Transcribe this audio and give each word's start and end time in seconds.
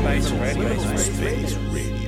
Space 0.00 0.32
Radio. 0.32 0.96
Space 0.96 1.56
Radio. 1.74 1.99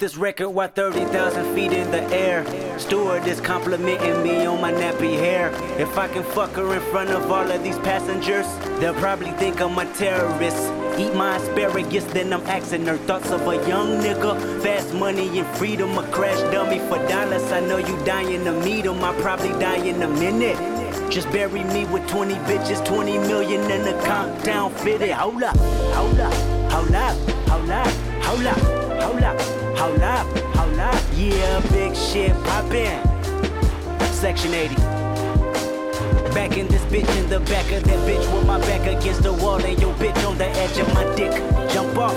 This 0.00 0.16
record 0.16 0.48
while 0.48 0.66
30,000 0.66 1.54
feet 1.54 1.72
in 1.72 1.90
the 1.90 2.02
air. 2.04 2.44
Steward 2.78 3.26
is 3.26 3.38
complimenting 3.38 4.22
me 4.22 4.46
on 4.46 4.58
my 4.58 4.72
nappy 4.72 5.12
hair. 5.12 5.50
If 5.78 5.98
I 5.98 6.08
can 6.08 6.22
fuck 6.22 6.52
her 6.52 6.74
in 6.74 6.80
front 6.90 7.10
of 7.10 7.30
all 7.30 7.48
of 7.48 7.62
these 7.62 7.78
passengers, 7.80 8.46
they'll 8.80 8.94
probably 8.94 9.30
think 9.32 9.60
I'm 9.60 9.78
a 9.78 9.84
terrorist. 9.94 10.72
Eat 10.98 11.14
my 11.14 11.36
asparagus, 11.36 12.04
then 12.04 12.32
I'm 12.32 12.40
asking 12.46 12.86
her 12.86 12.96
thoughts 12.96 13.30
of 13.30 13.46
a 13.46 13.56
young 13.68 14.00
nigga. 14.00 14.62
Fast 14.62 14.94
money 14.94 15.38
and 15.38 15.46
freedom, 15.58 15.96
a 15.98 16.02
crash 16.10 16.40
dummy 16.50 16.78
for 16.78 16.98
dollars. 17.06 17.52
I 17.52 17.60
know 17.60 17.76
you 17.76 17.96
dying 18.04 18.44
to 18.44 18.52
meet 18.52 18.86
him, 18.86 19.04
I 19.04 19.14
probably 19.20 19.50
die 19.60 19.84
in 19.84 20.00
a 20.02 20.08
minute. 20.08 20.58
Just 21.10 21.30
bury 21.30 21.62
me 21.64 21.84
with 21.84 22.08
20 22.08 22.34
bitches, 22.46 22.84
20 22.86 23.18
million 23.18 23.70
in 23.70 23.82
the 23.82 24.00
countdown 24.04 24.72
fitted. 24.76 25.10
Hold 25.10 25.42
up, 25.42 25.56
hold 25.58 26.18
up, 26.18 26.32
hold 26.72 26.94
up, 26.94 27.16
hold 27.48 27.70
up, 27.70 27.86
hold 28.24 28.46
up, 28.46 28.58
hold 29.02 29.22
up, 29.22 29.69
hold 29.80 30.02
up, 30.02 30.26
hold 30.54 30.78
up. 30.78 31.02
Yeah, 31.14 31.60
big 31.72 31.96
shit 31.96 32.34
poppin'. 32.44 33.00
Section 34.12 34.52
80. 34.52 34.74
Back 36.34 36.58
in 36.58 36.68
this 36.68 36.82
bitch 36.92 37.10
in 37.18 37.28
the 37.30 37.40
back 37.40 37.72
of 37.72 37.82
that 37.84 37.98
bitch 38.06 38.24
with 38.32 38.46
my 38.46 38.58
back 38.60 38.86
against 38.86 39.22
the 39.22 39.32
wall 39.32 39.64
and 39.64 39.80
your 39.80 39.94
bitch 39.94 40.28
on 40.28 40.36
the 40.36 40.46
edge 40.46 40.78
of 40.78 40.92
my 40.92 41.04
dick. 41.16 41.32
Jump 41.72 41.96
off. 41.96 42.14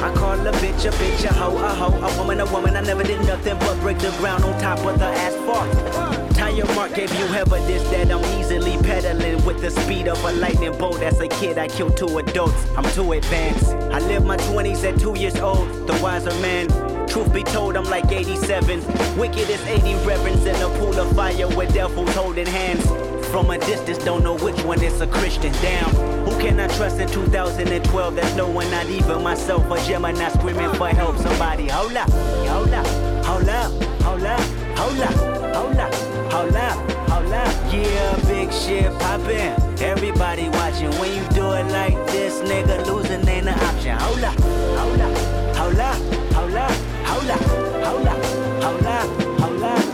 I 0.00 0.14
call 0.14 0.46
a 0.46 0.52
bitch 0.52 0.86
a 0.86 0.92
bitch, 0.92 1.24
a 1.24 1.34
hoe, 1.34 1.56
a 1.58 1.68
hoe, 1.68 1.98
a 1.98 2.18
woman, 2.18 2.40
a 2.40 2.46
woman. 2.46 2.76
I 2.76 2.80
never 2.80 3.02
did 3.02 3.20
nothing 3.26 3.58
but 3.58 3.78
break 3.80 3.98
the 3.98 4.12
ground 4.18 4.44
on 4.44 4.58
top 4.60 4.78
of 4.78 4.98
the 4.98 5.06
asphalt. 5.06 6.36
Tire 6.36 6.64
mark 6.76 6.94
gave 6.94 7.12
you 7.18 7.26
evidence 7.34 7.82
that 7.90 8.10
I'm 8.10 8.24
easily 8.40 8.78
pedaling 8.84 9.44
with 9.44 9.60
the 9.60 9.70
speed 9.70 10.06
of 10.06 10.22
a 10.24 10.32
lightning 10.32 10.78
bolt. 10.78 11.02
As 11.02 11.20
a 11.20 11.28
kid, 11.28 11.58
I 11.58 11.66
killed 11.66 11.96
two 11.96 12.18
adults. 12.18 12.66
I'm 12.76 12.88
too 12.92 13.12
advanced. 13.12 13.72
I 13.92 13.98
lived 13.98 14.26
my 14.26 14.36
20s 14.36 14.84
at 14.84 14.98
two 14.98 15.18
years 15.18 15.36
old, 15.36 15.68
the 15.88 15.98
wiser 16.02 16.34
man. 16.40 16.89
Truth 17.10 17.32
be 17.32 17.42
told, 17.42 17.76
I'm 17.76 17.84
like 17.84 18.12
87. 18.12 19.18
Wicked 19.18 19.50
as 19.50 19.66
80 19.66 19.94
reverends 20.06 20.46
in 20.46 20.54
a 20.54 20.68
pool 20.78 20.96
of 20.96 21.12
fire 21.16 21.48
with 21.48 21.74
devils 21.74 22.14
holding 22.14 22.46
hands. 22.46 22.86
From 23.30 23.50
a 23.50 23.58
distance, 23.58 23.98
don't 23.98 24.22
know 24.22 24.36
which 24.36 24.62
one 24.62 24.80
is 24.80 25.00
a 25.00 25.08
Christian. 25.08 25.52
Damn, 25.54 25.90
who 26.24 26.30
can 26.40 26.60
I 26.60 26.68
trust 26.76 27.00
in 27.00 27.08
2012? 27.08 28.14
There's 28.14 28.36
no 28.36 28.48
one, 28.48 28.70
not 28.70 28.86
even 28.86 29.24
myself. 29.24 29.68
A 29.70 29.88
Gemini 29.88 30.28
screaming 30.28 30.72
for 30.74 30.88
help. 30.88 31.16
Somebody, 31.18 31.66
hold 31.66 31.96
up, 31.96 32.08
hold 32.10 32.72
up, 32.72 32.86
hold 33.24 33.48
up, 33.48 33.72
hold 34.02 34.22
up, 34.22 34.40
hold 34.78 35.00
up, 35.00 35.54
hold 35.54 35.76
up, 35.78 35.94
hold 36.32 36.54
up, 36.54 36.90
hold 37.10 37.32
up. 37.32 37.72
Yeah, 37.72 38.16
big 38.28 38.52
shit 38.52 38.92
poppin'. 39.00 39.54
Everybody 39.82 40.48
watching. 40.50 40.90
When 41.00 41.12
you 41.12 41.28
do 41.30 41.50
it 41.52 41.66
like 41.72 41.96
this, 42.12 42.38
nigga, 42.40 42.86
losing 42.86 43.26
ain't 43.28 43.48
an 43.48 43.58
option. 43.58 43.98
Hold 43.98 44.22
up, 44.22 44.38
hold 44.38 45.00
up, 45.00 45.56
hold 45.56 45.78
up, 45.78 45.96
hold 46.34 46.54
up, 46.54 46.89
hold 47.10 47.30
up, 47.30 47.42
hold 47.84 48.06
up. 48.06 48.20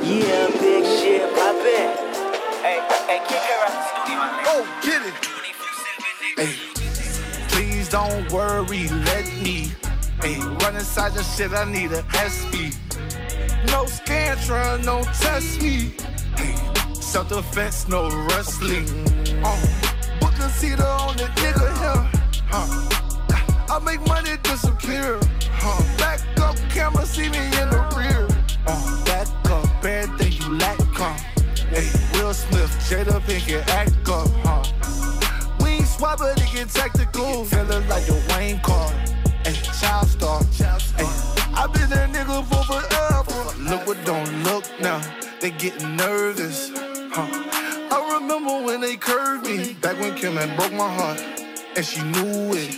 Yeah, 0.04 0.46
big 0.60 0.84
shit 0.84 1.22
poppin'. 1.34 1.90
Hey, 2.62 2.78
hey, 3.08 3.20
kick 3.26 3.42
her 3.50 3.60
out 3.66 3.72
the 3.72 3.82
studio. 3.90 4.18
man. 4.18 4.44
Oh, 4.46 4.64
get 4.82 5.02
it. 5.02 5.14
Hey, 6.36 6.52
please 7.48 7.88
don't 7.88 8.30
worry, 8.30 8.88
let 8.88 9.26
me. 9.42 9.72
Hey, 10.22 10.38
run 10.60 10.76
inside 10.76 11.14
your 11.14 11.24
shit, 11.24 11.52
I 11.52 11.64
need 11.70 11.92
a 11.92 12.02
SP. 12.14 12.70
No 13.66 13.84
scantron, 13.84 14.84
no 14.84 15.02
test 15.20 15.60
me. 15.62 15.94
Hey, 16.36 16.54
self 17.00 17.28
defense, 17.28 17.88
no 17.88 18.08
wrestling. 18.26 18.86
Uh, 19.44 20.20
book 20.20 20.38
a 20.38 20.48
seater 20.50 20.84
on 20.84 21.16
the 21.16 21.24
nigga 21.24 22.10
here. 22.10 22.15
See 27.16 27.30
me 27.30 27.38
in 27.38 27.68
the 27.72 27.82
rear. 27.96 28.28
Uh, 28.66 29.04
back 29.06 29.26
up, 29.50 29.84
everything 29.84 30.32
you 30.32 30.58
lack, 30.58 30.78
huh? 30.92 31.14
Hey, 31.72 31.88
Will 32.12 32.34
Smith, 32.34 32.72
Jada 32.88 33.18
Pinkett, 33.26 33.66
act 33.68 34.06
up, 34.10 34.28
huh? 34.44 34.62
We 35.60 35.80
ain't 35.80 35.86
swap 35.86 36.20
it 36.20 36.36
to 36.36 36.46
get 36.54 36.68
tactical. 36.68 37.46
Feeling 37.46 37.88
like 37.88 38.04
the 38.04 38.16
Wayne 38.28 38.60
Carter. 38.60 38.98
Hey, 39.46 39.56
child 39.80 40.08
star. 40.08 40.42
Hey, 40.98 41.08
I 41.60 41.66
been 41.72 41.88
that 41.88 42.12
nigga 42.12 42.44
for 42.50 42.62
forever. 42.70 43.38
Look 43.70 43.86
what 43.86 43.98
don't 44.04 44.30
look 44.44 44.64
now. 44.78 45.00
They 45.40 45.52
getting 45.52 45.96
nervous. 45.96 46.70
Huh. 47.14 47.28
I 47.96 47.98
remember 48.20 48.62
when 48.66 48.82
they 48.82 48.96
curved 48.96 49.46
me. 49.46 49.72
Back 49.80 49.98
when 50.00 50.14
Kim 50.16 50.36
had 50.36 50.54
broke 50.58 50.74
my 50.74 50.92
heart. 50.98 51.18
And 51.76 51.84
she 51.84 52.02
knew 52.02 52.52
it. 52.52 52.72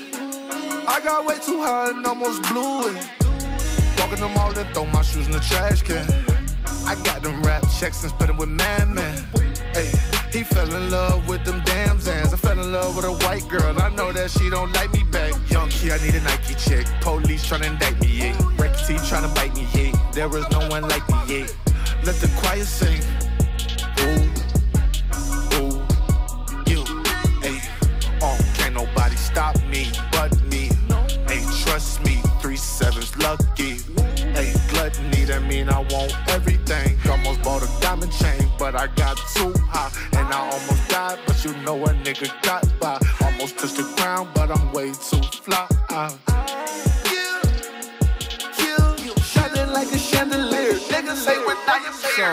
I 0.86 1.00
got 1.02 1.26
way 1.26 1.38
too 1.44 1.60
high 1.60 1.90
and 1.90 2.06
almost 2.06 2.42
blew 2.44 2.88
it. 2.90 3.17
Walking 4.08 4.24
the 4.24 4.32
mall 4.32 4.58
and 4.58 4.66
throw 4.72 4.86
my 4.86 5.02
shoes 5.02 5.26
in 5.26 5.32
the 5.32 5.40
trash 5.40 5.82
can. 5.82 6.06
I 6.86 6.94
got 7.04 7.22
them 7.22 7.42
rap 7.42 7.62
checks 7.78 8.04
and 8.04 8.12
'em 8.22 8.38
with 8.38 8.48
man 8.48 8.94
man. 8.94 9.28
Hey, 9.74 9.90
he 10.32 10.44
fell 10.44 10.74
in 10.74 10.90
love 10.90 11.28
with 11.28 11.44
them 11.44 11.60
damn 11.66 11.98
Xans. 11.98 12.32
I 12.32 12.38
fell 12.38 12.58
in 12.58 12.72
love 12.72 12.96
with 12.96 13.04
a 13.04 13.12
white 13.12 13.46
girl. 13.48 13.78
I 13.78 13.90
know 13.90 14.10
that 14.12 14.30
she 14.30 14.48
don't 14.48 14.72
like 14.72 14.94
me 14.94 15.02
back. 15.12 15.34
Young 15.50 15.68
kid, 15.68 15.92
I 15.92 15.98
need 15.98 16.14
a 16.14 16.22
Nike 16.22 16.54
chick. 16.54 16.86
Police 17.02 17.44
tryna 17.46 17.66
indict 17.66 18.00
me, 18.00 18.08
yeah. 18.08 18.36
Record 18.56 19.02
tryna 19.10 19.34
bite 19.34 19.54
me, 19.54 19.68
yeah. 19.74 19.92
There 20.12 20.34
is 20.38 20.48
no 20.52 20.60
one 20.70 20.88
like 20.88 21.06
me, 21.10 21.18
yeah. 21.40 21.46
Let 22.02 22.16
the 22.16 22.28
choir 22.40 22.64
sing. 22.64 23.02
Diamond 37.88 38.12
chain, 38.12 38.50
but 38.58 38.74
I 38.74 38.86
got 38.88 39.16
too 39.34 39.50
high. 39.72 39.90
And 40.18 40.28
I 40.28 40.40
almost 40.52 40.88
died, 40.90 41.18
but 41.26 41.42
you 41.42 41.52
know 41.64 41.82
a 41.84 41.88
nigga 42.04 42.28
got 42.42 42.62
by. 42.78 43.00
Almost 43.24 43.56
touched 43.58 43.76
the 43.76 43.84
ground, 43.96 44.28
but 44.34 44.50
I'm 44.50 44.72
way 44.72 44.92
too 44.92 45.22
fly. 45.44 45.66
Yeah, 45.88 47.40
yeah, 48.68 49.14
shining 49.32 49.72
like 49.72 49.90
a 49.90 49.98
chandelier. 49.98 50.74
Niggas 50.92 51.16
say 51.16 51.38
when 51.46 51.56
I 51.66 51.80
am 51.88 51.94
So, 51.94 52.24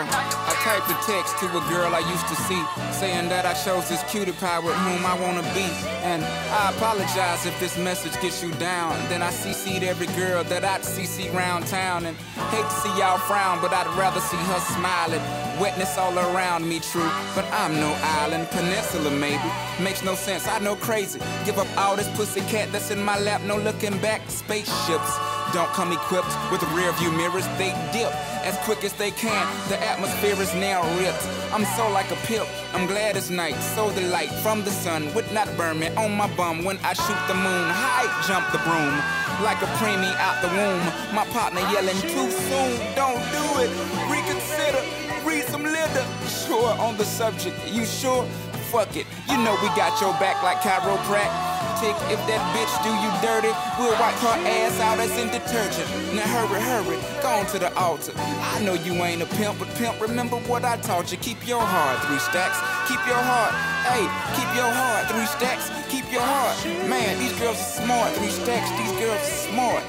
I 0.50 0.52
typed 0.60 0.90
a 0.90 0.98
text 1.10 1.38
to 1.38 1.46
a 1.46 1.62
girl 1.72 1.94
I 1.94 2.00
used 2.00 2.28
to 2.28 2.36
see, 2.46 2.62
saying 2.92 3.30
that 3.30 3.46
I 3.46 3.54
chose 3.54 3.88
this 3.88 4.02
cutie 4.10 4.32
pie 4.32 4.58
with 4.58 4.74
whom 4.74 5.06
I 5.06 5.14
wanna 5.24 5.46
be. 5.54 5.68
And 6.04 6.22
I 6.52 6.72
apologize 6.76 7.46
if 7.46 7.58
this 7.60 7.78
message 7.78 8.20
gets 8.20 8.42
you 8.42 8.52
down. 8.54 8.92
Then 9.08 9.22
I 9.22 9.30
CC'd 9.30 9.84
every 9.84 10.08
girl 10.20 10.44
that 10.44 10.64
I'd 10.64 10.82
CC 10.82 11.32
round 11.32 11.66
town. 11.66 12.04
And 12.04 12.14
hate 12.52 12.68
to 12.68 12.76
see 12.82 12.98
y'all 12.98 13.16
frown, 13.16 13.62
but 13.62 13.72
I'd 13.72 13.86
rather 13.96 14.20
see 14.20 14.36
her 14.36 14.60
smiling. 14.60 15.45
Wetness 15.60 15.96
all 15.96 16.18
around 16.18 16.68
me, 16.68 16.80
true. 16.80 17.10
But 17.34 17.44
I'm 17.52 17.74
no 17.74 17.96
island, 18.02 18.48
peninsula 18.50 19.10
maybe. 19.10 19.50
Makes 19.80 20.04
no 20.04 20.14
sense, 20.14 20.46
I 20.46 20.58
know 20.58 20.76
crazy. 20.76 21.18
Give 21.44 21.58
up 21.58 21.68
all 21.76 21.96
this 21.96 22.08
pussy 22.16 22.40
cat 22.42 22.70
that's 22.72 22.90
in 22.90 23.02
my 23.02 23.18
lap, 23.20 23.40
no 23.42 23.56
looking 23.56 23.98
back. 23.98 24.20
Spaceships 24.28 25.12
don't 25.52 25.70
come 25.70 25.92
equipped 25.92 26.34
with 26.50 26.62
rear 26.74 26.92
view 26.92 27.10
mirrors, 27.12 27.46
they 27.56 27.70
dip 27.92 28.12
as 28.44 28.56
quick 28.64 28.84
as 28.84 28.92
they 28.94 29.10
can. 29.10 29.46
The 29.68 29.82
atmosphere 29.82 30.40
is 30.40 30.54
now 30.54 30.82
ripped. 30.98 31.26
I'm 31.52 31.64
so 31.76 31.88
like 31.90 32.10
a 32.10 32.16
pimp. 32.26 32.46
I'm 32.74 32.86
glad 32.86 33.16
it's 33.16 33.30
night, 33.30 33.58
so 33.74 33.90
the 33.90 34.02
light 34.02 34.30
from 34.42 34.62
the 34.62 34.70
sun 34.70 35.12
would 35.14 35.30
not 35.32 35.48
burn 35.56 35.78
me 35.78 35.88
on 35.96 36.12
my 36.16 36.28
bum 36.36 36.64
when 36.64 36.78
I 36.84 36.92
shoot 36.92 37.22
the 37.28 37.34
moon. 37.34 37.66
High 37.70 38.06
jump 38.28 38.46
the 38.52 38.58
broom 38.58 38.94
like 39.42 39.60
a 39.62 39.70
preemie 39.78 40.14
out 40.16 40.40
the 40.42 40.48
womb. 40.48 41.14
My 41.14 41.24
partner 41.32 41.60
yelling 41.72 42.00
too 42.02 42.30
soon. 42.30 42.94
Don't 42.94 43.22
do 43.32 43.44
it. 43.62 43.70
Reconsider. 44.10 45.05
Read 45.26 45.42
some 45.46 45.64
litter. 45.64 46.06
Sure 46.28 46.70
on 46.78 46.96
the 46.96 47.04
subject. 47.04 47.56
You 47.72 47.84
sure? 47.84 48.24
Fuck 48.70 48.96
it. 48.96 49.06
You 49.28 49.36
know 49.38 49.58
we 49.60 49.68
got 49.74 50.00
your 50.00 50.12
back 50.22 50.40
like 50.44 50.58
chiropractic. 50.58 51.98
If 52.14 52.20
that 52.30 52.42
bitch 52.54 52.74
do 52.86 52.90
you 53.02 53.10
dirty, 53.20 53.50
we'll 53.78 53.98
wipe 53.98 54.14
her 54.22 54.38
ass 54.46 54.78
out 54.80 55.00
as 55.00 55.10
in 55.18 55.26
detergent. 55.28 55.88
Now 56.14 56.22
hurry, 56.30 56.60
hurry, 56.60 56.98
go 57.22 57.28
on 57.28 57.46
to 57.46 57.58
the 57.58 57.74
altar. 57.74 58.12
I 58.16 58.62
know 58.62 58.74
you 58.74 58.92
ain't 59.02 59.20
a 59.20 59.26
pimp, 59.26 59.58
but 59.58 59.68
pimp, 59.74 60.00
remember 60.00 60.36
what 60.46 60.64
I 60.64 60.76
taught 60.76 61.10
you. 61.10 61.18
Keep 61.18 61.46
your 61.46 61.60
heart, 61.60 61.98
three 62.06 62.18
stacks. 62.18 62.58
Keep 62.88 63.04
your 63.06 63.18
heart, 63.18 63.52
hey, 63.90 64.06
keep 64.38 64.50
your 64.54 64.70
heart, 64.70 65.10
three 65.10 65.26
stacks. 65.26 65.70
Keep 65.90 66.10
your 66.12 66.22
heart. 66.22 66.56
Man, 66.88 67.18
these 67.18 67.36
girls 67.40 67.58
are 67.58 67.82
smart, 67.82 68.12
three 68.14 68.30
stacks. 68.30 68.70
These 68.78 68.94
girls 69.00 69.18
are 69.18 69.50
smart. 69.50 69.84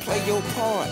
Play 0.00 0.24
your 0.26 0.40
part. 0.56 0.88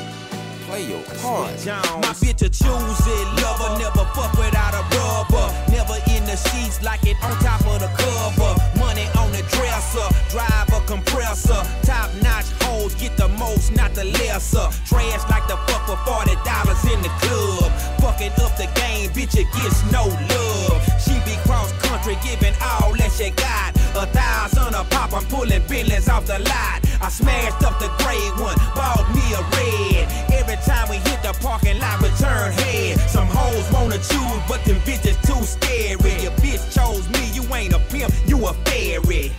Play 0.66 0.82
your 0.90 1.02
part. 1.22 1.54
My 2.02 2.10
bitch 2.18 2.42
a 2.42 2.50
choose 2.50 3.06
it, 3.06 3.26
lover, 3.40 3.78
never 3.78 4.04
fuck 4.14 4.32
without 4.34 4.74
a 4.74 4.82
rubber. 4.98 5.46
Never 5.70 5.94
in 6.10 6.24
the 6.26 6.34
sheets 6.34 6.82
like 6.82 7.06
it 7.06 7.16
on 7.22 7.38
top 7.38 7.60
of 7.66 7.78
the 7.78 7.86
cover. 7.94 8.75
Money 8.96 9.08
on 9.18 9.30
the 9.30 9.44
dresser, 9.52 10.08
drive 10.30 10.72
a 10.72 10.80
compressor. 10.86 11.60
Top 11.82 12.08
notch 12.22 12.48
hoes 12.62 12.94
get 12.94 13.14
the 13.18 13.28
most, 13.28 13.76
not 13.76 13.92
the 13.92 14.04
lesser. 14.04 14.68
Trash 14.88 15.20
like 15.28 15.46
the 15.48 15.56
fuck 15.68 15.84
for 15.84 16.00
forty 16.08 16.34
dollars 16.48 16.80
in 16.88 17.02
the 17.02 17.12
club. 17.20 17.70
Fucking 18.00 18.32
up 18.40 18.56
the 18.56 18.64
game, 18.80 19.10
bitch, 19.10 19.36
it 19.36 19.52
gets 19.52 19.84
no 19.92 20.08
love. 20.08 20.80
She 20.96 21.12
be 21.28 21.36
cross 21.44 21.72
country, 21.84 22.16
giving 22.24 22.54
all 22.62 22.96
that 22.96 23.12
she 23.12 23.28
got. 23.36 23.76
A 24.00 24.06
thousand 24.16 24.74
a 24.74 24.82
pop, 24.84 25.12
I'm 25.12 25.26
pulling 25.26 25.62
billions 25.68 26.08
off 26.08 26.24
the 26.24 26.38
lot. 26.38 26.80
I 27.02 27.10
smashed 27.10 27.62
up 27.64 27.78
the 27.78 27.92
gray 28.00 28.24
one, 28.40 28.56
bought 28.72 29.04
me 29.12 29.24
a 29.36 29.42
red. 29.60 30.08
Every 30.32 30.56
time 30.64 30.88
we 30.88 30.96
hit 31.04 31.20
the 31.22 31.36
parking 31.44 31.78
lot, 31.78 32.00
we 32.00 32.08
turn 32.16 32.50
head. 32.64 32.98
Some 33.10 33.28
hoes 33.28 33.70
wanna 33.72 33.98
choose, 33.98 34.40
but 34.48 34.64
them 34.64 34.80
bitches 34.88 35.20
too 35.20 35.44
scary. 35.44 36.16
Your 36.24 36.32
bitch 36.40 36.64
chose 36.72 37.06
me, 37.10 37.35
ain't 37.54 37.74
a 37.74 37.78
pimp, 37.78 38.12
you 38.26 38.46
a 38.46 38.52
fairy. 38.64 39.32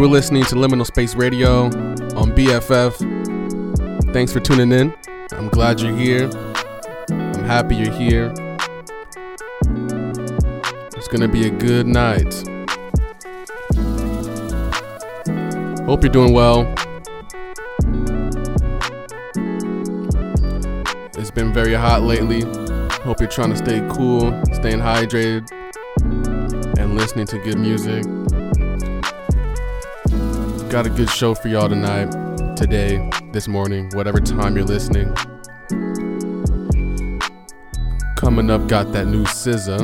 You 0.00 0.08
were 0.08 0.12
listening 0.12 0.44
to 0.44 0.54
Liminal 0.54 0.86
Space 0.86 1.14
Radio 1.14 1.64
on 2.16 2.32
BFF. 2.34 2.94
Thanks 4.14 4.32
for 4.32 4.40
tuning 4.40 4.72
in. 4.72 4.94
I'm 5.32 5.50
glad 5.50 5.78
you're 5.78 5.94
here. 5.94 6.30
I'm 7.10 7.44
happy 7.44 7.76
you're 7.76 7.92
here. 7.92 8.32
It's 10.96 11.06
gonna 11.08 11.28
be 11.28 11.48
a 11.48 11.50
good 11.50 11.86
night. 11.86 12.32
Hope 15.84 16.02
you're 16.02 16.10
doing 16.10 16.32
well. 16.32 16.62
It's 21.18 21.30
been 21.30 21.52
very 21.52 21.74
hot 21.74 22.04
lately. 22.04 22.40
Hope 23.02 23.20
you're 23.20 23.28
trying 23.28 23.50
to 23.50 23.56
stay 23.58 23.86
cool, 23.90 24.30
staying 24.54 24.80
hydrated, 24.80 25.46
and 26.78 26.96
listening 26.96 27.26
to 27.26 27.38
good 27.40 27.58
music. 27.58 28.06
Got 30.70 30.86
a 30.86 30.90
good 30.90 31.10
show 31.10 31.34
for 31.34 31.48
y'all 31.48 31.68
tonight, 31.68 32.12
today, 32.56 33.10
this 33.32 33.48
morning, 33.48 33.90
whatever 33.92 34.20
time 34.20 34.54
you're 34.54 34.64
listening. 34.64 35.12
Coming 38.14 38.48
up, 38.52 38.68
got 38.68 38.92
that 38.92 39.08
new 39.08 39.24
SZA. 39.24 39.80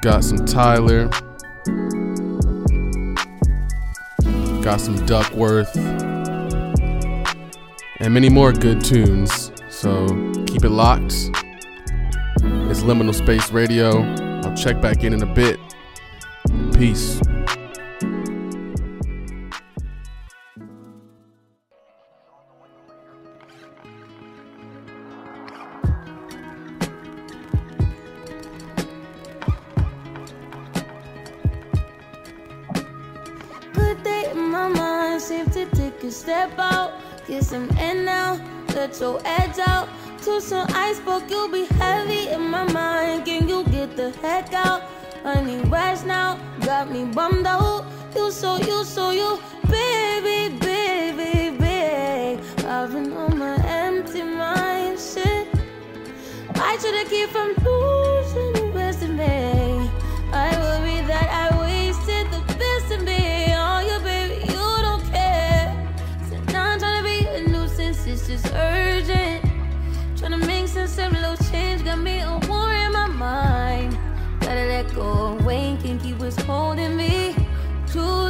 Got 0.00 0.24
some 0.24 0.46
Tyler. 0.46 1.08
Got 4.62 4.80
some 4.80 4.96
Duckwrth. 5.06 5.76
And 8.00 8.14
many 8.14 8.30
more 8.30 8.54
good 8.54 8.82
tunes. 8.82 9.52
So 9.68 10.06
keep 10.46 10.64
it 10.64 10.70
locked. 10.70 11.12
It's 12.72 12.80
Liminal 12.80 13.14
Space 13.14 13.50
Radio. 13.50 14.02
I'll 14.40 14.56
check 14.56 14.80
back 14.80 15.04
in 15.04 15.12
in 15.12 15.22
a 15.22 15.34
bit. 15.34 15.60
Peace. 16.72 17.20
Got 46.68 46.90
me 46.90 47.02
bummed 47.04 47.46
out. 47.46 47.86
You 48.14 48.30
so, 48.30 48.58
you 48.58 48.84
so, 48.84 49.10
you, 49.10 49.40
baby, 49.70 50.54
baby, 50.58 51.56
baby. 51.56 52.42
I've 52.66 52.92
been 52.92 53.10
on 53.14 53.38
my 53.38 53.56
empty 53.64 54.22
mind, 54.22 55.00
shit. 55.00 55.48
I 56.56 56.76
should've 56.76 57.08
keep 57.08 57.30
from 57.30 57.54
losing 57.64 57.97
What's 76.28 76.42
holding 76.42 76.94
me. 76.94 77.34
Choose 77.90 78.27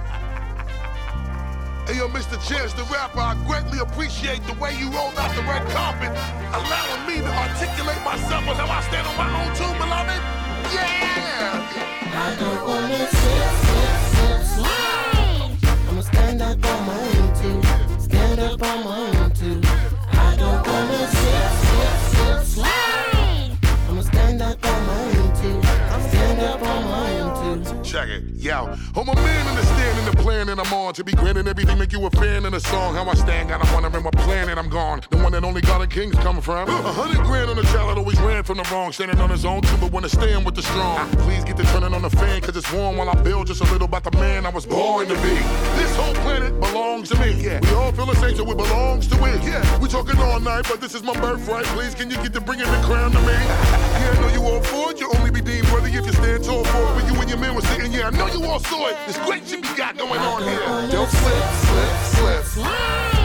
Hey, 1.89 1.97
yo, 1.97 2.07
Mr. 2.07 2.37
Chance 2.47 2.73
the 2.73 2.83
Rapper, 2.83 3.19
I 3.19 3.33
greatly 3.47 3.79
appreciate 3.79 4.45
the 4.45 4.53
way 4.61 4.77
you 4.77 4.91
rolled 4.91 5.17
out 5.17 5.33
the 5.33 5.41
red 5.41 5.65
carpet, 5.73 6.13
allowing 6.53 7.07
me 7.09 7.17
to 7.17 7.31
articulate 7.33 7.97
myself 8.05 8.47
on 8.47 8.55
how 8.61 8.69
I 8.69 8.81
stand 8.85 9.07
on 9.07 9.17
my 9.17 9.25
own 9.41 9.49
too, 9.57 9.73
beloved. 9.73 10.21
Yeah! 10.69 11.89
I 12.13 12.35
don't 12.37 12.61
wanna 12.69 13.07
sit, 13.09 13.49
sit, 13.65 13.97
sit, 14.13 14.41
slide. 14.53 15.57
I'ma 15.89 16.01
stand 16.01 16.41
up 16.43 16.63
on 16.63 16.85
my 16.85 17.01
own 17.17 17.33
too. 17.41 17.57
Stand 17.97 18.39
up 18.39 18.61
on 18.61 18.83
my 18.85 19.09
own 19.17 19.31
too. 19.31 19.59
I 20.13 20.35
don't 20.37 20.67
wanna 20.67 21.07
sit, 21.09 21.49
sit, 21.65 21.97
sit, 22.13 22.45
slide. 22.53 23.57
I'ma 23.89 24.01
stand 24.01 24.43
up 24.43 24.63
on 24.63 24.85
my 24.85 25.17
own 25.17 25.31
too. 25.41 25.57
Stand 26.09 26.39
up 26.41 26.61
on 26.61 26.83
my 26.85 27.19
own 27.19 27.63
too. 27.63 27.81
Check 27.81 28.09
it, 28.09 28.23
yo. 28.35 28.75
I'm 28.99 29.07
a 29.07 29.15
man 29.15 29.47
understanding 29.47 30.05
the 30.11 30.21
plan 30.21 30.49
and 30.49 30.59
I'm 30.59 30.73
on. 30.73 30.93
To 30.95 31.05
be 31.05 31.13
granted 31.13 31.47
everything, 31.47 31.79
make 31.79 31.93
you 31.93 32.05
a 32.05 32.09
fan 32.09 32.45
in 32.45 32.51
the 32.51 32.59
song. 32.59 32.95
How 32.95 33.07
I 33.07 33.13
stand, 33.13 33.47
got 33.47 33.65
I'm 33.65 33.73
wondering 33.73 34.03
what 34.03 34.13
planet 34.29 34.59
I'm 34.59 34.69
gone. 34.69 35.01
The 35.09 35.17
one 35.17 35.31
that 35.31 35.43
only 35.43 35.59
God 35.59 35.81
and 35.81 35.91
Kings 35.91 36.13
come 36.17 36.39
from. 36.39 36.69
A 36.69 36.93
hundred 36.93 37.25
grand 37.25 37.49
on 37.49 37.57
a 37.57 37.63
child 37.73 37.89
that 37.89 37.97
always 37.97 38.19
ran 38.21 38.43
from 38.43 38.57
the 38.57 38.67
wrong. 38.71 38.91
Standing 38.91 39.19
on 39.19 39.31
his 39.31 39.43
own 39.43 39.61
too, 39.63 39.75
but 39.81 39.91
wanna 39.91 40.07
stand 40.07 40.45
with 40.45 40.53
the 40.53 40.61
strong. 40.61 41.09
Please 41.25 41.43
get 41.43 41.57
the 41.57 41.63
turning 41.73 41.95
on 41.95 42.03
the 42.03 42.11
fan, 42.11 42.39
cause 42.41 42.55
it's 42.55 42.71
warm 42.71 42.97
while 42.97 43.09
I 43.09 43.15
build 43.23 43.47
just 43.47 43.61
a 43.61 43.67
little 43.73 43.87
about 43.87 44.03
the 44.03 44.15
man 44.19 44.45
I 44.45 44.49
was 44.49 44.67
born 44.67 45.07
to 45.07 45.15
be. 45.15 45.35
This 45.81 45.95
whole 45.95 46.13
planet 46.25 46.53
belongs 46.59 47.09
to 47.09 47.17
me. 47.19 47.41
Yeah. 47.41 47.59
We 47.63 47.73
all 47.73 47.91
feel 47.91 48.05
the 48.05 48.19
same, 48.21 48.35
so 48.35 48.43
it 48.51 48.55
belongs 48.55 49.07
to 49.07 49.15
it. 49.25 49.41
Yeah. 49.41 49.79
We 49.79 49.89
talking 49.89 50.19
all 50.19 50.39
night, 50.39 50.65
but 50.69 50.79
this 50.79 50.93
is 50.93 51.01
my 51.01 51.13
birthright. 51.19 51.65
Please, 51.73 51.95
can 51.95 52.11
you 52.11 52.17
get 52.17 52.31
to 52.33 52.41
bringing 52.41 52.69
the 52.69 52.81
crown 52.85 53.11
to 53.11 53.21
me? 53.21 53.37
Yeah, 53.99 54.15
I 54.15 54.21
know 54.21 54.29
you 54.29 54.43
all 54.43 54.61
for 54.61 54.91
it. 54.91 54.99
You 54.99 55.11
only 55.17 55.31
be 55.31 55.41
deemed 55.41 55.69
worthy 55.71 55.91
if 55.91 56.05
you 56.05 56.13
stand 56.13 56.43
tall 56.43 56.63
for 56.63 56.83
it. 56.87 56.95
When 56.95 57.05
you 57.13 57.19
and 57.19 57.29
your 57.29 57.39
man 57.39 57.53
were 57.55 57.61
sitting, 57.61 57.91
yeah, 57.91 58.07
I 58.07 58.11
know 58.11 58.27
you 58.27 58.45
all 58.45 58.59
saw 58.59 58.87
it. 58.87 58.95
This 59.07 59.17
great 59.25 59.45
shit 59.45 59.61
we 59.61 59.75
got 59.75 59.97
going 59.97 60.21
on 60.21 60.43
here. 60.43 60.59
Don't 60.91 61.09
slip, 61.09 61.43
slip, 61.65 61.95
slip. 62.13 62.43
Slide. 62.45 63.18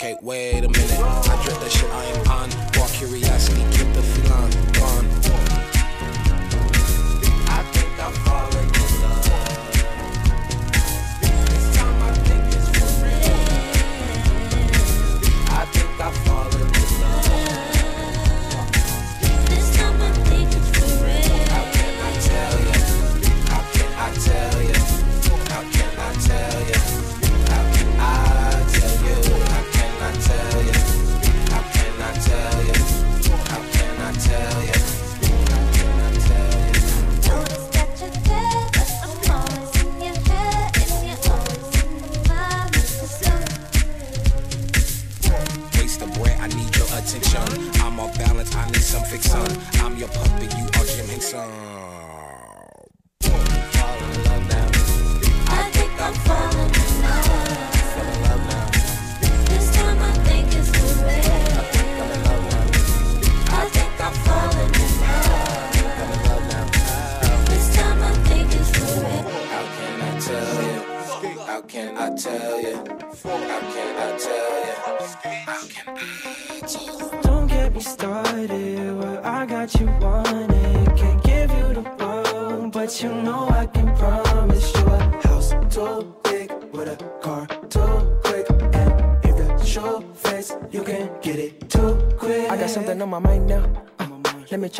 Okay, 0.00 0.16
wait 0.22 0.62
a 0.62 0.68
minute. 0.68 0.92
I 0.92 1.42
drip 1.42 1.58
that 1.58 1.72
shit 1.72 1.90
I 1.90 2.04
am 2.04 2.27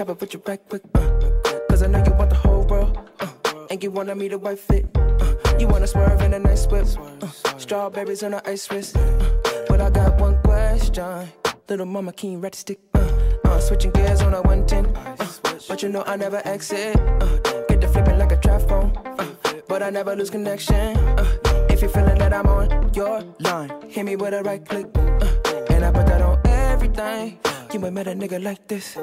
let 0.09 0.19
put 0.19 0.33
you 0.33 0.43
right 0.47 0.61
quick. 0.69 0.83
Uh, 0.95 1.31
Cause 1.69 1.83
I 1.83 1.87
know 1.87 2.03
you 2.03 2.13
want 2.13 2.31
the 2.31 2.37
whole 2.37 2.65
world. 2.65 2.99
Uh, 3.21 3.29
and 3.71 3.83
you 3.83 3.91
wanna 3.91 4.15
meet 4.15 4.33
a 4.33 4.39
white 4.39 4.59
fit. 4.59 4.87
Uh, 4.97 5.35
you 5.59 5.69
wanna 5.69 5.87
swerve 5.87 6.23
in 6.23 6.33
a 6.33 6.39
nice 6.39 6.67
whip. 6.67 6.87
Uh, 7.23 7.27
strawberries 7.59 8.23
on 8.23 8.33
a 8.33 8.43
ice 8.47 8.71
wrist. 8.71 8.97
Uh, 8.97 9.65
but 9.69 9.83
I 9.83 9.91
got 9.91 10.19
one 10.19 10.41
question. 10.43 11.29
Little 11.69 11.85
mama, 11.85 12.13
can 12.15 12.33
you 12.33 12.39
rat 12.39 12.53
the 12.53 12.59
stick? 12.59 12.79
Uh, 12.95 13.07
uh, 13.45 13.61
switching 13.61 13.91
gears 13.91 14.23
on 14.23 14.33
a 14.33 14.41
110. 14.41 14.87
Uh, 14.97 15.27
but 15.69 15.83
you 15.83 15.91
know 15.91 16.03
I 16.07 16.17
never 16.17 16.41
exit. 16.47 16.97
Uh, 16.97 17.27
get 17.69 17.83
the 17.83 17.89
flipping 17.89 18.19
like 18.19 18.33
a 18.33 18.39
trap 18.39 18.63
phone. 18.63 18.97
Uh, 19.05 19.27
but 19.69 19.83
I 19.83 19.91
never 19.91 20.17
lose 20.17 20.31
connection. 20.31 20.97
Uh, 20.97 21.67
if 21.69 21.83
you're 21.83 21.91
feeling 21.91 22.17
that 22.19 22.33
I'm 22.33 22.47
on 22.47 22.95
your 22.95 23.21
line, 23.41 23.71
hit 23.91 24.07
me 24.07 24.17
with 24.17 24.33
a 24.33 24.43
right 24.43 24.65
click. 24.67 24.87
Uh, 24.97 25.75
and 25.75 25.85
I 25.85 25.93
put 25.93 26.07
that 26.07 26.23
on 26.23 26.41
everything. 26.47 27.39
You 27.75 27.81
might 27.81 27.93
met 27.93 28.09
a 28.09 28.13
nigga 28.13 28.43
like 28.43 28.67
this. 28.67 28.97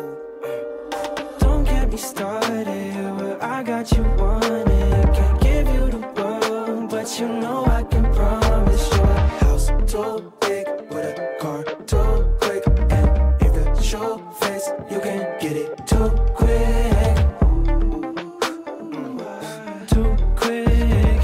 Me 1.95 2.01
started. 2.01 2.67
Well, 3.17 3.37
I 3.39 3.63
got 3.63 3.89
you 3.93 4.03
wanted. 4.17 5.13
Can't 5.15 5.41
give 5.41 5.67
you 5.73 5.89
the 5.91 5.99
world, 6.17 6.89
but 6.89 7.17
you 7.17 7.25
know 7.25 7.63
I 7.67 7.83
can 7.83 8.03
promise 8.13 8.91
you 8.91 9.01
a 9.01 9.19
house 9.39 9.67
too 9.87 10.33
big 10.41 10.67
with 10.91 11.17
a 11.17 11.37
car 11.39 11.63
too 11.63 12.35
quick. 12.41 12.67
And 12.91 13.41
if 13.41 13.53
that's 13.55 13.93
your 13.93 14.19
face, 14.41 14.67
you 14.91 14.99
can 14.99 15.39
get 15.39 15.55
it 15.55 15.87
too 15.87 16.09
quick. 16.35 17.15
Too 19.87 20.17
quick. 20.35 21.21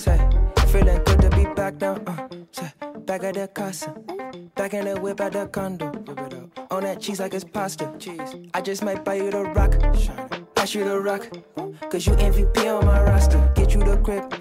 Say, 0.00 0.18
feeling 0.72 1.00
good 1.04 1.20
to 1.20 1.30
be 1.36 1.44
back 1.54 1.80
now. 1.80 1.94
Uh, 2.08 2.26
say, 2.50 2.72
back 3.06 3.22
at 3.22 3.34
the 3.34 3.46
casa. 3.46 3.94
Back 4.56 4.74
in 4.74 4.86
the 4.86 5.00
whip 5.00 5.20
at 5.20 5.32
the 5.32 5.46
condo. 5.46 6.39
On 6.70 6.84
that 6.84 7.00
cheese 7.00 7.18
like 7.18 7.34
it's 7.34 7.42
pasta. 7.42 7.92
Cheese. 7.98 8.36
I 8.54 8.60
just 8.60 8.84
might 8.84 9.04
buy 9.04 9.14
you 9.14 9.30
the 9.30 9.42
rock. 9.42 9.72
Pass 10.54 10.72
you 10.72 10.84
the 10.84 11.00
rock. 11.00 11.28
Cause 11.90 12.06
you 12.06 12.12
MVP 12.12 12.58
on 12.78 12.86
my 12.86 13.02
roster. 13.02 13.52
Get 13.56 13.74
you 13.74 13.82
the 13.82 13.96
grip. 13.96 14.32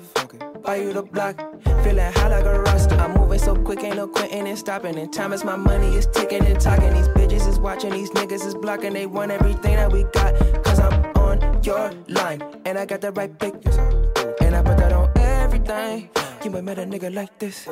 Buy 0.62 0.76
you 0.76 0.94
the 0.94 1.02
block. 1.02 1.40
Feeling 1.84 2.14
high 2.14 2.28
like 2.28 2.46
a 2.46 2.60
roster. 2.60 2.96
I'm 2.96 3.16
moving 3.16 3.40
so 3.40 3.56
quick, 3.56 3.84
ain't 3.84 3.96
no 3.96 4.08
quitting 4.08 4.48
and 4.48 4.58
stopping. 4.58 5.00
And 5.00 5.12
time 5.12 5.34
is 5.34 5.44
my 5.44 5.56
money, 5.56 5.96
is 5.96 6.06
ticking 6.06 6.46
and 6.46 6.60
talking. 6.60 6.94
These 6.94 7.08
bitches 7.08 7.48
is 7.48 7.58
watching, 7.58 7.94
these 7.94 8.12
niggas 8.12 8.46
is 8.46 8.54
blocking. 8.54 8.94
They 8.94 9.08
want 9.08 9.32
everything 9.32 9.78
that 9.78 9.92
we 9.92 10.04
got. 10.14 10.36
Cause 10.64 10.80
I'm 10.80 11.06
on 11.18 11.64
your 11.64 11.92
line. 12.10 12.44
And 12.66 12.78
I 12.78 12.86
got 12.86 13.02
the 13.02 13.12
right 13.12 13.40
pick. 13.40 13.56
And 14.42 14.56
I 14.56 14.62
put 14.62 14.78
that 14.78 14.94
on 14.94 15.12
everything. 15.18 16.12
You 16.44 16.52
might 16.52 16.64
met 16.64 16.78
a 16.78 16.84
nigga 16.84 17.12
like 17.12 17.40
this. 17.40 17.68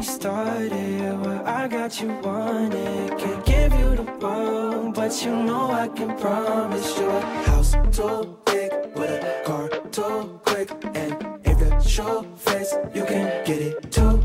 Me 0.00 0.06
started. 0.06 1.20
Well, 1.20 1.46
I 1.46 1.68
got 1.68 2.00
you 2.00 2.08
wanted. 2.22 3.18
Can't 3.18 3.44
give 3.44 3.74
you 3.74 3.96
the 3.96 4.04
world, 4.18 4.94
but 4.94 5.12
you 5.22 5.30
know 5.30 5.70
I 5.70 5.88
can 5.88 6.16
promise 6.16 6.98
you 6.98 7.06
a 7.06 7.20
house 7.20 7.72
too 7.92 8.38
big 8.46 8.72
with 8.96 9.10
a 9.10 9.42
car 9.44 9.68
too 9.92 10.40
quick. 10.46 10.70
And 10.94 11.12
if 11.44 11.58
that's 11.58 11.86
show 11.86 12.22
face, 12.34 12.72
you 12.94 13.04
can 13.04 13.44
get 13.44 13.60
it 13.60 13.92
too 13.92 14.19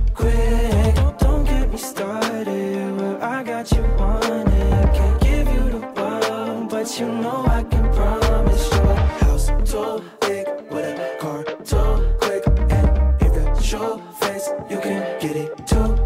get 15.20 15.36
it 15.36 15.68
too 15.68 16.05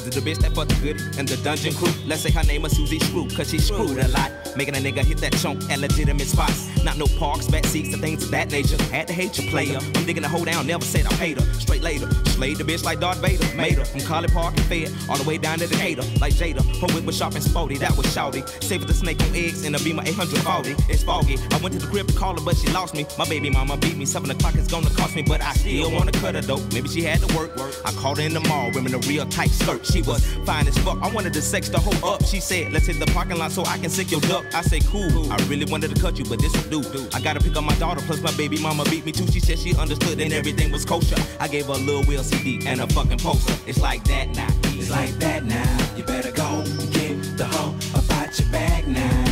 Was 0.00 0.16
it 0.16 0.24
the 0.24 0.30
bitch 0.30 0.38
that 0.38 0.54
fucked 0.54 0.70
the 0.70 0.76
goodie 0.80 1.18
and 1.18 1.28
the 1.28 1.36
dungeon 1.44 1.74
crew? 1.74 1.92
Let's 2.06 2.22
say 2.22 2.30
her 2.30 2.42
name 2.44 2.62
was 2.62 2.72
Susie 2.72 2.98
Screw, 3.00 3.28
cause 3.28 3.50
she 3.50 3.58
screwed 3.58 3.98
a 3.98 4.08
lot. 4.08 4.32
Making 4.56 4.76
a 4.76 4.78
nigga 4.78 5.04
hit 5.04 5.18
that 5.18 5.34
chunk 5.34 5.62
at 5.70 5.78
legitimate 5.78 6.26
spots. 6.26 6.69
Not 6.84 6.96
no 6.96 7.06
parks, 7.18 7.46
back 7.46 7.64
seats, 7.66 7.92
and 7.92 8.02
things 8.02 8.24
of 8.24 8.30
that 8.30 8.50
nature. 8.50 8.80
Had 8.84 9.08
to 9.08 9.12
hate 9.12 9.38
your 9.38 9.50
player. 9.50 9.78
I'm 9.78 10.04
digging 10.04 10.22
the 10.22 10.28
hoe 10.28 10.44
down, 10.44 10.66
never 10.66 10.84
said 10.84 11.06
I 11.06 11.10
paid 11.16 11.40
her. 11.40 11.54
Straight 11.54 11.82
later, 11.82 12.10
slayed 12.30 12.56
the 12.56 12.64
bitch 12.64 12.84
like 12.84 13.00
Darth 13.00 13.18
Vader. 13.18 13.44
Made 13.54 13.78
her 13.78 13.84
from 13.84 14.00
College 14.00 14.32
Park 14.32 14.56
and 14.56 14.66
Fed, 14.66 14.92
all 15.08 15.16
the 15.16 15.24
way 15.24 15.38
down 15.38 15.58
to 15.58 15.66
Decatur. 15.66 16.02
Like 16.20 16.34
Jada, 16.34 16.62
her 16.80 16.94
whip 16.94 17.04
was 17.04 17.16
sharp 17.16 17.34
and 17.34 17.42
sporty, 17.42 17.76
that 17.78 17.96
was 17.96 18.06
shouty. 18.06 18.48
Saved 18.62 18.86
the 18.86 18.94
snake 18.94 19.20
on 19.22 19.34
eggs 19.34 19.64
in 19.64 19.74
a 19.74 19.78
Beamer 19.78 20.02
840. 20.06 20.92
It's 20.92 21.02
foggy. 21.02 21.36
I 21.52 21.58
went 21.58 21.74
to 21.74 21.80
the 21.80 21.86
crib 21.86 22.08
to 22.08 22.14
call 22.14 22.34
her, 22.34 22.44
but 22.44 22.56
she 22.56 22.68
lost 22.70 22.94
me. 22.94 23.06
My 23.18 23.28
baby 23.28 23.50
mama 23.50 23.76
beat 23.76 23.96
me. 23.96 24.06
Seven 24.06 24.30
o'clock 24.30 24.54
is 24.56 24.66
gonna 24.66 24.90
cost 24.90 25.14
me, 25.14 25.22
but 25.22 25.40
I 25.42 25.52
still 25.54 25.90
wanna 25.92 26.12
cut 26.12 26.34
her 26.34 26.40
though. 26.40 26.60
Maybe 26.72 26.88
she 26.88 27.02
had 27.02 27.20
to 27.20 27.36
work. 27.36 27.50
I 27.84 27.92
called 27.92 28.18
her 28.18 28.24
in 28.24 28.34
the 28.34 28.40
mall, 28.40 28.70
wearing 28.72 28.94
a 28.94 28.98
real 28.98 29.26
tight 29.26 29.50
skirt. 29.50 29.84
She 29.84 30.02
was 30.02 30.24
fine 30.44 30.66
as 30.66 30.76
fuck. 30.78 30.98
I 31.02 31.10
wanted 31.10 31.32
to 31.34 31.42
sex 31.42 31.68
the 31.68 31.78
hoe 31.78 32.14
up. 32.14 32.24
She 32.24 32.40
said, 32.40 32.72
let's 32.72 32.86
hit 32.86 32.98
the 32.98 33.10
parking 33.12 33.38
lot 33.38 33.52
so 33.52 33.64
I 33.64 33.78
can 33.78 33.90
sick 33.90 34.10
your 34.10 34.20
duck. 34.22 34.44
I 34.54 34.62
say, 34.62 34.80
cool. 34.80 35.30
I 35.32 35.36
really 35.48 35.66
wanted 35.66 35.94
to 35.94 36.00
cut 36.00 36.18
you, 36.18 36.24
but 36.24 36.40
this 36.40 36.54
do. 36.70 37.08
I 37.12 37.20
gotta 37.20 37.40
pick 37.40 37.56
up 37.56 37.64
my 37.64 37.74
daughter, 37.76 38.00
plus 38.06 38.22
my 38.22 38.32
baby 38.36 38.58
mama 38.60 38.84
beat 38.84 39.04
me 39.04 39.12
too. 39.12 39.26
She 39.26 39.40
said 39.40 39.58
she 39.58 39.74
understood 39.76 40.20
and 40.20 40.32
everything 40.32 40.70
was 40.70 40.84
kosher. 40.84 41.16
I 41.40 41.48
gave 41.48 41.66
her 41.66 41.72
a 41.72 41.76
little 41.76 42.04
Will 42.04 42.22
CD 42.22 42.66
and 42.66 42.80
a 42.80 42.86
fucking 42.88 43.18
poster. 43.18 43.54
It's 43.66 43.80
like 43.80 44.04
that 44.04 44.28
now. 44.30 44.48
It's 44.78 44.90
like 44.90 45.10
that 45.18 45.44
now. 45.44 45.96
You 45.96 46.04
better 46.04 46.30
go 46.30 46.64
get 46.92 47.36
the 47.36 47.46
hoe 47.46 47.74
about 47.98 48.38
your 48.38 48.48
bag 48.50 48.86
now. 48.86 49.24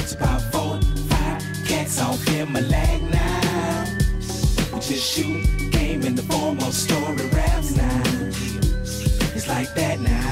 It's 0.00 0.14
about 0.14 0.40
four, 0.52 0.80
five 1.10 1.42
cats 1.66 2.00
on 2.00 2.16
film 2.16 2.56
a 2.56 2.60
lag 2.62 3.02
now. 3.02 3.84
We 4.72 4.80
just 4.80 5.04
shoot 5.12 5.70
game 5.70 6.02
in 6.02 6.14
the 6.14 6.22
form 6.22 6.58
of 6.58 6.72
story 6.72 7.26
raps 7.28 7.76
now. 7.76 8.02
It's 9.36 9.46
like 9.48 9.74
that 9.74 10.00
now. 10.00 10.23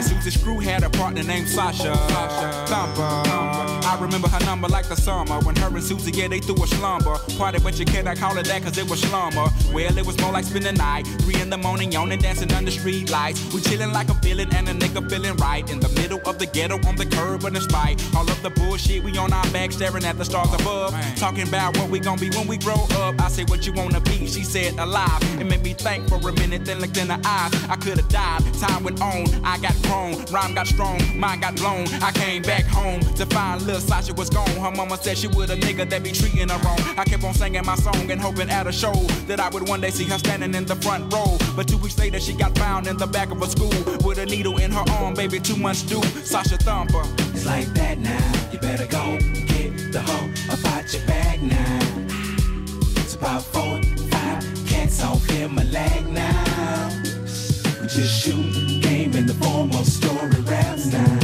Now 0.00 0.06
Susie 0.06 0.30
Screw 0.30 0.58
had 0.60 0.82
a 0.82 0.88
partner 0.88 1.22
named 1.22 1.46
Sasha. 1.46 1.92
Thumper. 1.94 3.02
I 3.02 3.98
remember 4.00 4.28
her 4.28 4.40
number 4.46 4.66
like 4.66 4.88
the 4.88 4.96
summer 4.96 5.38
when 5.40 5.54
her 5.56 5.68
and 5.68 5.84
Susie, 5.84 6.10
yeah, 6.12 6.26
they 6.26 6.38
threw 6.38 6.54
a 6.54 6.66
slumber. 6.66 7.18
Party, 7.36 7.58
but 7.58 7.78
you 7.78 7.84
can't 7.84 8.06
call 8.18 8.38
it 8.38 8.46
that 8.46 8.62
cause 8.62 8.78
it 8.78 8.88
was 8.88 9.02
slumber. 9.02 9.50
Well, 9.72 9.96
it 9.96 10.04
was 10.04 10.18
more 10.20 10.32
like 10.32 10.44
spending 10.44 10.74
the 10.74 10.78
night. 10.78 11.06
Three 11.22 11.40
in 11.40 11.50
the 11.50 11.56
morning, 11.58 11.92
yawning, 11.92 12.18
dancing 12.18 12.52
under 12.52 12.70
street 12.70 13.10
lights. 13.10 13.52
We 13.54 13.60
chilling 13.60 13.92
like 13.92 14.08
a 14.08 14.14
villain 14.14 14.52
and 14.54 14.68
a 14.68 14.74
nigga 14.74 15.08
feeling 15.08 15.36
right. 15.36 15.68
In 15.70 15.80
the 15.80 15.88
middle 15.90 16.20
of 16.26 16.38
the 16.38 16.46
ghetto 16.46 16.76
on 16.86 16.96
the 16.96 17.06
curb 17.06 17.44
and 17.44 17.54
despite 17.54 18.02
all 18.14 18.28
of 18.28 18.42
the 18.42 18.50
bullshit, 18.50 19.04
we 19.04 19.16
on 19.16 19.32
our 19.32 19.48
back 19.50 19.72
staring 19.72 20.04
at 20.04 20.18
the 20.18 20.24
stars 20.24 20.52
above. 20.54 20.92
Talking 21.16 21.46
about 21.48 21.76
what 21.76 21.88
we 21.88 22.00
gon' 22.00 22.18
be 22.18 22.30
when 22.30 22.46
we 22.46 22.58
grow 22.58 22.86
up. 23.02 23.20
I 23.20 23.28
say 23.28 23.44
what 23.44 23.66
you 23.66 23.72
wanna 23.72 24.00
be, 24.00 24.26
she 24.26 24.42
said 24.42 24.78
alive. 24.78 25.22
It 25.40 25.44
made 25.44 25.62
me 25.62 25.74
think 25.74 26.08
for 26.08 26.16
a 26.16 26.32
minute, 26.32 26.64
then 26.64 26.80
looked 26.80 26.96
in 26.96 27.08
her 27.08 27.20
eyes. 27.24 27.52
I 27.68 27.76
could've 27.76 28.08
died, 28.08 28.42
time 28.60 28.82
went 28.82 29.00
on, 29.00 29.26
I 29.44 29.58
got 29.58 29.80
grown, 29.82 30.24
rhyme 30.32 30.54
got 30.54 30.66
strong, 30.66 30.98
mind 31.18 31.42
got 31.42 31.56
blown. 31.56 31.86
I 32.02 32.10
came 32.12 32.42
back 32.42 32.64
home 32.64 33.00
to 33.14 33.26
find 33.26 33.62
little 33.62 33.80
Sasha 33.80 34.14
was 34.14 34.30
gone. 34.30 34.48
Her 34.50 34.70
mama 34.70 34.96
said 34.96 35.16
she 35.18 35.28
would 35.28 35.50
a 35.50 35.56
nigga 35.56 35.88
that 35.88 36.02
be 36.02 36.12
treating 36.12 36.48
her 36.48 36.58
wrong. 36.58 36.78
I 36.96 37.04
kept 37.04 37.24
on 37.24 37.34
singing 37.34 37.64
my 37.64 37.76
song 37.76 38.10
and 38.10 38.20
hoping 38.20 38.50
at 38.50 38.66
a 38.66 38.72
show 38.72 38.92
that 39.26 39.40
I 39.40 39.48
would 39.48 39.59
one 39.64 39.80
day 39.80 39.90
see 39.90 40.04
her 40.04 40.18
standing 40.18 40.54
in 40.54 40.64
the 40.64 40.76
front 40.76 41.12
row. 41.12 41.36
But 41.56 41.68
two 41.68 41.78
weeks 41.78 41.98
later, 41.98 42.20
she 42.20 42.32
got 42.32 42.56
found 42.56 42.86
in 42.86 42.96
the 42.96 43.06
back 43.06 43.30
of 43.30 43.42
a 43.42 43.46
school 43.46 43.72
with 44.04 44.18
a 44.18 44.26
needle 44.26 44.58
in 44.58 44.70
her 44.70 44.84
arm, 44.98 45.14
baby, 45.14 45.40
two 45.40 45.56
months 45.56 45.82
due. 45.82 46.02
Sasha 46.24 46.56
Thumper. 46.56 47.02
It's 47.34 47.46
like 47.46 47.66
that 47.74 47.98
now. 47.98 48.32
You 48.52 48.58
better 48.58 48.86
go 48.86 49.18
get 49.46 49.92
the 49.92 50.00
hoe 50.00 50.30
about 50.54 50.92
your 50.92 51.06
bag 51.06 51.42
now. 51.42 51.78
It's 53.02 53.14
about 53.14 53.42
four, 53.42 53.82
five 54.10 54.42
cats 54.66 55.02
on 55.02 55.18
film 55.18 55.58
a 55.58 55.64
lag 55.64 56.06
now. 56.08 56.88
We 57.80 57.86
just 57.88 58.22
shoot 58.22 58.82
game 58.82 59.14
in 59.14 59.26
the 59.26 59.34
form 59.34 59.70
of 59.70 59.86
story 59.86 60.40
raps 60.42 60.86
now. 60.86 61.19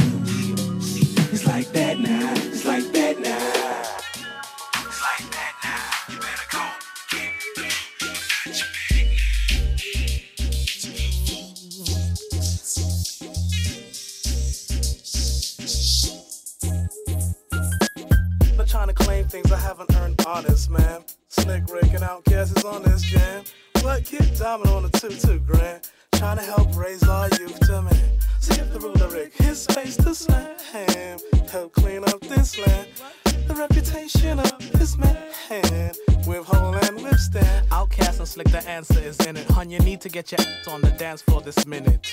Honest, 20.27 20.69
man. 20.69 21.05
Slick 21.29 21.63
Rick 21.71 21.93
and 21.93 22.03
OutKast 22.03 22.57
is 22.57 22.65
on 22.65 22.83
this 22.83 23.01
jam. 23.01 23.45
What 23.81 24.03
kid 24.03 24.29
diamond 24.37 24.69
on 24.71 24.91
two 24.91 25.07
two 25.07 25.39
grand? 25.39 25.89
Trying 26.15 26.35
to 26.35 26.43
help 26.43 26.75
raise 26.75 27.01
our 27.07 27.29
youth 27.39 27.57
to 27.61 27.81
man. 27.81 28.19
So 28.41 28.53
give 28.55 28.73
the 28.73 28.79
ruler 28.81 29.07
Rick 29.07 29.37
his 29.37 29.61
space 29.61 29.95
to 29.95 30.13
slam. 30.13 30.57
Help 31.49 31.71
clean 31.71 32.03
up 32.03 32.19
this 32.19 32.59
land. 32.59 32.89
The 33.47 33.55
reputation 33.55 34.39
of 34.39 34.51
this 34.73 34.97
man. 34.97 35.15
With 36.27 36.45
hole 36.45 36.75
and 36.75 37.01
withstand. 37.01 37.69
OutKast 37.69 38.19
and 38.19 38.27
slick, 38.27 38.49
the 38.49 38.61
answer 38.67 38.99
is 38.99 39.17
in 39.25 39.37
it. 39.37 39.49
Hun, 39.51 39.69
you 39.69 39.79
need 39.79 40.01
to 40.01 40.09
get 40.09 40.29
your 40.31 40.41
ass 40.41 40.67
on 40.67 40.81
the 40.81 40.91
dance 40.91 41.21
floor 41.21 41.39
this 41.39 41.65
minute. 41.65 42.05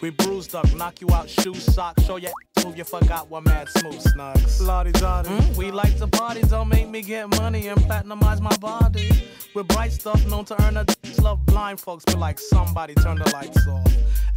We 0.00 0.10
bruised 0.10 0.56
up, 0.56 0.74
knock 0.74 1.00
you 1.00 1.08
out, 1.12 1.30
shoes, 1.30 1.62
socks, 1.72 2.02
show 2.02 2.16
your 2.16 2.32
ass, 2.56 2.64
move 2.64 2.76
you 2.76 2.82
forgot 2.82 3.30
what 3.30 3.44
mad 3.44 3.68
smooth 3.68 4.02
snugs. 4.02 4.66
Lottie 4.66 4.90
Dottie. 4.92 5.28
Mm, 5.28 5.56
we 5.56 5.70
like 5.70 5.96
to 5.98 6.08
party, 6.08 6.42
don't 6.42 6.68
make 6.68 6.88
me 6.88 7.00
get 7.00 7.28
money 7.38 7.68
and 7.68 7.80
platinumize 7.82 8.40
my 8.40 8.56
body. 8.56 9.08
With 9.54 9.68
bright 9.68 9.92
stuff 9.92 10.24
known 10.26 10.44
to 10.46 10.62
earn 10.62 10.76
a 10.76 10.84
love 11.20 11.44
blind 11.46 11.80
folks, 11.80 12.04
but 12.04 12.18
like 12.18 12.38
somebody 12.38 12.94
turn 12.94 13.18
the 13.18 13.30
lights 13.30 13.66
off. 13.68 13.92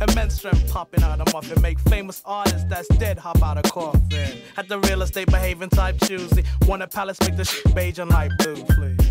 Immense 0.08 0.36
strength 0.36 0.72
popping 0.72 1.04
out 1.04 1.20
of 1.20 1.34
muffin, 1.34 1.62
make 1.62 1.80
famous 1.80 2.22
artists 2.26 2.66
that's 2.70 2.88
dead 2.98 3.18
hop 3.18 3.42
out 3.42 3.58
of 3.58 3.72
coffin. 3.72 4.38
At 4.58 4.68
the 4.68 4.80
real 4.80 5.02
estate 5.02 5.32
behaving 5.32 5.70
type 5.70 5.98
choosy, 6.04 6.44
want 6.68 6.84
a 6.84 6.88
palace 6.88 7.18
make 7.22 7.36
the 7.36 7.46
shit 7.46 7.74
beige 7.74 8.00
and 8.00 8.12
light 8.12 8.32
blue, 8.40 8.64
please. 8.66 9.03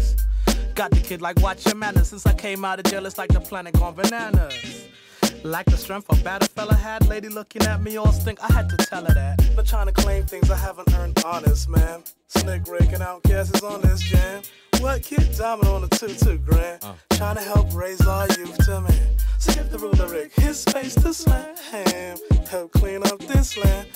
Got 0.75 0.91
the 0.93 1.01
kid 1.01 1.21
like 1.21 1.41
watch 1.43 1.67
your 1.67 1.75
manners 1.75 2.09
since 2.09 2.25
I 2.27 2.33
came 2.33 2.65
out 2.65 2.79
of 2.79 2.87
jail, 2.87 3.05
it's 3.05 3.19
like 3.19 3.31
the 3.31 3.41
planet 3.41 3.75
gone 3.75 3.95
bananas. 3.95 4.89
Like 5.45 5.67
the 5.67 5.77
strength 5.77 6.07
a 6.09 6.17
better 6.23 6.47
fella 6.47 6.75
had, 6.75 7.07
lady 7.09 7.29
looking 7.29 7.63
at 7.63 7.83
me 7.83 7.97
all 7.97 8.13
stink, 8.13 8.39
I 8.43 8.53
had 8.53 8.69
to 8.71 8.77
tell 8.77 9.05
her 9.05 9.13
that. 9.13 9.39
But 9.55 9.67
trying 9.67 9.87
to 9.87 9.93
claim 9.93 10.25
things 10.25 10.51
I 10.51 10.57
haven't 10.57 10.93
earned 10.95 11.23
honest, 11.25 11.69
man. 11.69 12.05
Slick 12.29 12.67
Rick 12.69 12.93
out 12.95 13.23
OutKast 13.23 13.57
is 13.57 13.63
on 13.63 13.83
this 13.83 14.01
jam. 14.01 14.43
What 14.81 15.03
kid 15.03 15.37
diamond 15.37 15.69
on 15.69 15.83
the 15.83 15.89
two 15.89 16.15
two 16.15 16.39
grand? 16.39 16.83
Uh. 16.83 16.95
Trying 17.11 17.37
to 17.37 17.43
help 17.43 17.75
raise 17.75 18.01
our 18.07 18.27
youth 18.39 18.57
to 18.65 18.81
man. 18.81 19.17
So 19.39 19.53
give 19.53 19.71
the 19.71 19.79
ruler 19.79 20.09
Rick 20.09 20.33
his 20.35 20.61
space 20.61 20.95
to 20.95 21.13
slam. 21.13 21.55
Help 22.49 22.73
clean 22.73 23.03
up 23.03 23.19
this 23.21 23.57
land. 23.57 23.89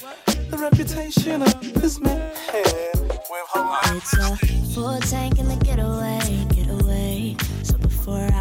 The 0.50 0.58
reputation 0.58 1.42
of 1.42 1.60
this 1.80 2.00
man. 2.00 2.32
With 2.52 3.46
whole 3.48 3.96
It's 3.96 4.12
a 4.14 4.36
full 4.74 5.00
tank 5.00 5.38
in 5.38 5.48
the 5.48 5.56
getaway, 5.56 6.18
getaway. 6.20 6.55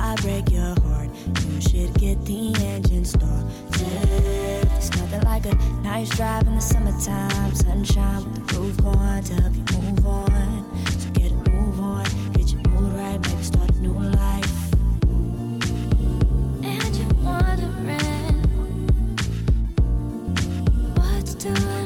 I 0.05 0.15
break 0.17 0.51
your 0.51 0.75
heart, 0.81 1.09
you 1.47 1.59
should 1.59 1.91
get 1.95 2.23
the 2.25 2.53
engine 2.63 3.05
started. 3.05 3.49
It's 4.77 4.91
nothing 4.97 5.23
like 5.23 5.47
a 5.47 5.55
nice 5.81 6.09
drive 6.09 6.45
in 6.45 6.53
the 6.53 6.61
summertime, 6.61 7.55
sunshine 7.55 8.23
with 8.23 8.47
the 8.47 8.59
roof 8.59 8.77
going 8.83 9.23
to 9.23 9.33
help 9.33 9.55
you 9.55 9.63
move 9.81 10.05
on. 10.05 10.85
So 10.99 11.09
get 11.09 11.31
a 11.31 11.49
move 11.49 11.79
on, 11.79 12.05
get 12.33 12.51
your 12.51 12.61
mood 12.69 12.93
right, 12.93 13.19
maybe 13.19 13.43
start 13.43 13.71
a 13.71 13.79
new 13.81 13.93
life. 13.93 14.73
And 16.63 16.95
you're 16.95 17.13
wondering 17.23 18.43
what 20.93 21.25
to 21.25 21.84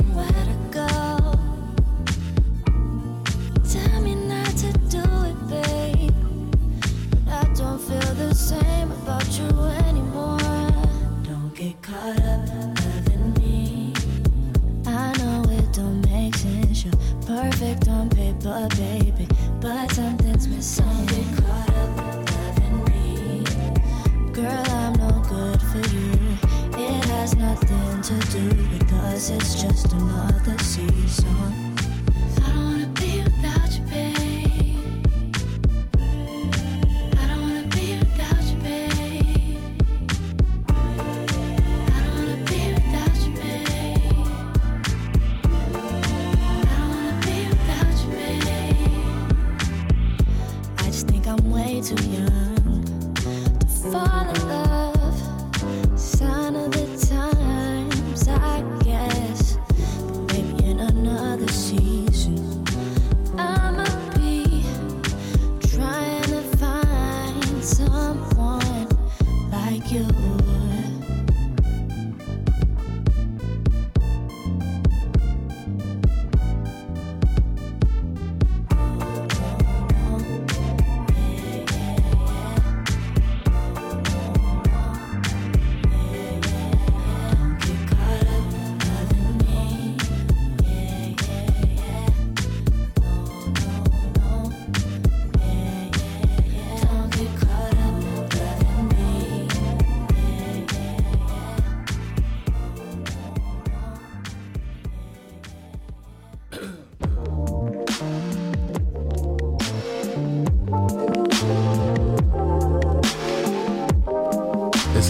same 8.39 8.91
about 8.91 9.27
you 9.37 9.49
anymore. 9.87 10.39
Don't 11.23 11.53
get 11.53 11.81
caught 11.81 12.19
up 12.21 12.47
loving 12.47 13.33
me. 13.33 13.93
I 14.85 15.13
know 15.17 15.43
it 15.51 15.73
don't 15.73 16.01
make 16.09 16.35
sense. 16.35 16.85
You're 16.85 16.93
perfect 17.27 17.87
on 17.89 18.09
paper, 18.09 18.67
baby. 18.77 19.27
But 19.59 19.91
something's 19.91 20.47
missing. 20.47 20.85
Don't 20.85 21.05
get 21.07 21.43
caught 21.43 21.69
up 21.83 22.31
loving 22.31 22.83
me. 22.85 23.43
Girl, 24.31 24.65
I'm 24.83 24.93
no 24.93 25.11
good 25.27 25.61
for 25.71 25.83
you. 25.95 26.13
It 26.87 27.05
has 27.11 27.35
nothing 27.35 28.01
to 28.03 28.15
do 28.31 28.95
us. 29.07 29.29
It's 29.29 29.61
just 29.61 29.91
another 29.91 30.57
season. 30.59 31.75
I 32.37 32.49
don't 32.53 32.65
wanna 32.65 32.87
I'm 51.91 52.11
way 52.11 52.18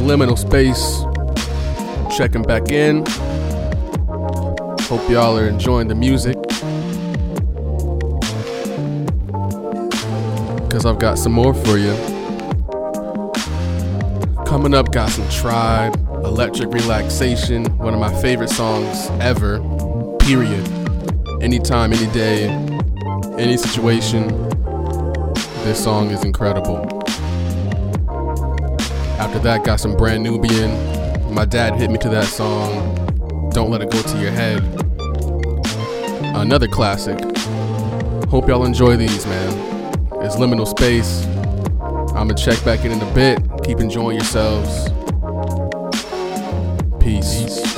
Liminal 0.10 0.40
Space. 0.40 1.04
Checking 2.18 2.42
back 2.42 2.72
in. 2.72 3.06
Hope 4.88 5.08
y'all 5.08 5.38
are 5.38 5.48
enjoying 5.48 5.88
the 5.88 5.94
music. 5.94 6.36
Because 10.64 10.88
I've 10.88 10.98
got 10.98 11.20
some 11.20 11.32
more 11.32 11.54
for 11.54 11.78
you. 11.78 11.94
Coming 14.48 14.74
up, 14.74 14.92
got 14.92 15.12
some 15.12 15.30
Tribe, 15.30 15.96
Electric 16.26 16.74
Relaxation, 16.74 17.66
one 17.78 17.94
of 17.94 18.00
my 18.00 18.12
favorite 18.20 18.50
songs 18.50 19.12
ever, 19.22 19.60
period. 20.18 20.68
Anytime, 21.40 21.94
any 21.94 22.12
day, 22.14 22.48
any 23.38 23.58
situation, 23.58 24.28
this 25.66 25.84
song 25.84 26.10
is 26.10 26.24
incredible. 26.24 26.99
After 29.30 29.44
that, 29.44 29.64
got 29.64 29.80
some 29.80 29.96
Brand 29.96 30.24
Nubian. 30.24 30.72
My 31.32 31.46
dad 31.46 31.76
hit 31.76 31.92
me 31.92 32.00
to 32.00 32.10
that 32.10 32.26
song, 32.26 33.52
Don't 33.54 33.70
Let 33.70 33.84
It 33.84 33.92
Go 33.92 34.02
to 34.02 34.20
Your 34.20 34.32
Head. 34.32 34.64
Another 36.36 36.68
classic. 36.68 37.20
Hope 38.30 38.48
y'all 38.48 38.66
enjoy 38.66 38.98
these, 38.98 39.28
man. 39.28 39.54
It's 40.24 40.36
Liminal 40.38 40.68
Space. 40.68 41.28
I'ma 42.16 42.34
check 42.34 42.66
back 42.66 42.86
in 42.86 42.92
in 42.92 43.00
a 43.00 43.14
bit. 43.14 43.40
Keep 43.64 43.82
enjoying 43.82 44.16
yourselves. 44.18 44.90
Peace. 47.00 47.69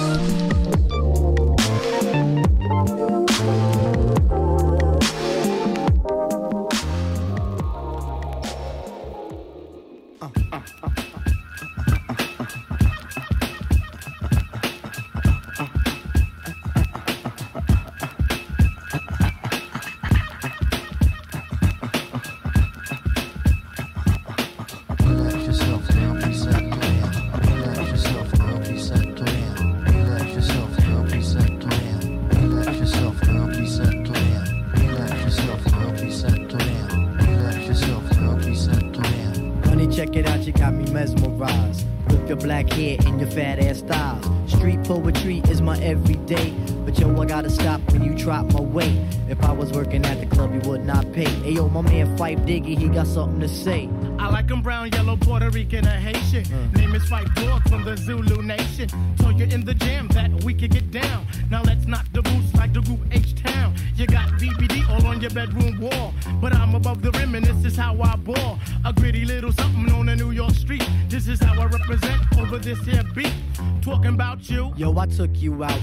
Say. 53.52 53.90
I 54.18 54.30
like 54.30 54.50
'em 54.50 54.62
brown, 54.62 54.92
yellow, 54.92 55.18
Puerto 55.18 55.50
Rican, 55.50 55.86
or 55.86 56.00
Haitian. 56.08 56.44
Mm. 56.46 56.78
Name 56.78 56.96
is 56.96 57.04
Fight 57.10 57.34
Dog 57.36 57.68
from 57.70 57.84
the 57.84 57.98
Zulu 57.98 58.42
Nation. 58.42 58.90
Told 59.18 59.40
you 59.40 59.46
in 59.46 59.66
the 59.66 59.74
jam 59.74 60.08
that 60.10 60.44
we 60.44 60.54
could 60.54 60.72
get 60.72 60.90
down. 60.92 61.26
Now 61.50 61.62
let's 61.64 61.86
knock 61.86 62.06
the 62.14 62.22
boots 62.22 62.54
like 62.56 62.74
the 62.74 62.82
group 62.82 63.02
H 63.12 63.36
Town. 63.36 63.76
You 63.96 64.08
got 64.08 64.30
BBD 64.40 64.88
all 64.90 65.06
on 65.06 65.22
your 65.22 65.32
bedroom 65.32 65.80
wall. 65.80 66.14
But 66.40 66.56
I'm 66.56 66.76
above 66.76 67.02
the 67.02 67.12
rim 67.12 67.36
and 67.36 67.46
this 67.46 67.66
is 67.66 67.78
how 67.78 68.02
I 68.02 68.16
ball. 68.16 68.60
A 68.86 68.94
gritty 68.94 69.26
little 69.26 69.52
something 69.52 69.92
on 69.92 70.10
a 70.10 70.16
New 70.16 70.32
York 70.32 70.54
street. 70.54 70.88
This 71.10 71.28
is 71.28 71.40
how 71.40 71.60
I 71.62 71.66
represent 71.66 72.22
over 72.40 72.58
this 72.58 72.80
here 72.80 73.04
beat. 73.14 73.34
Talking 73.82 74.14
about 74.14 74.50
you. 74.50 74.74
Yo, 74.78 74.98
I 74.98 75.06
took 75.08 75.42
you 75.42 75.64
out. 75.64 75.82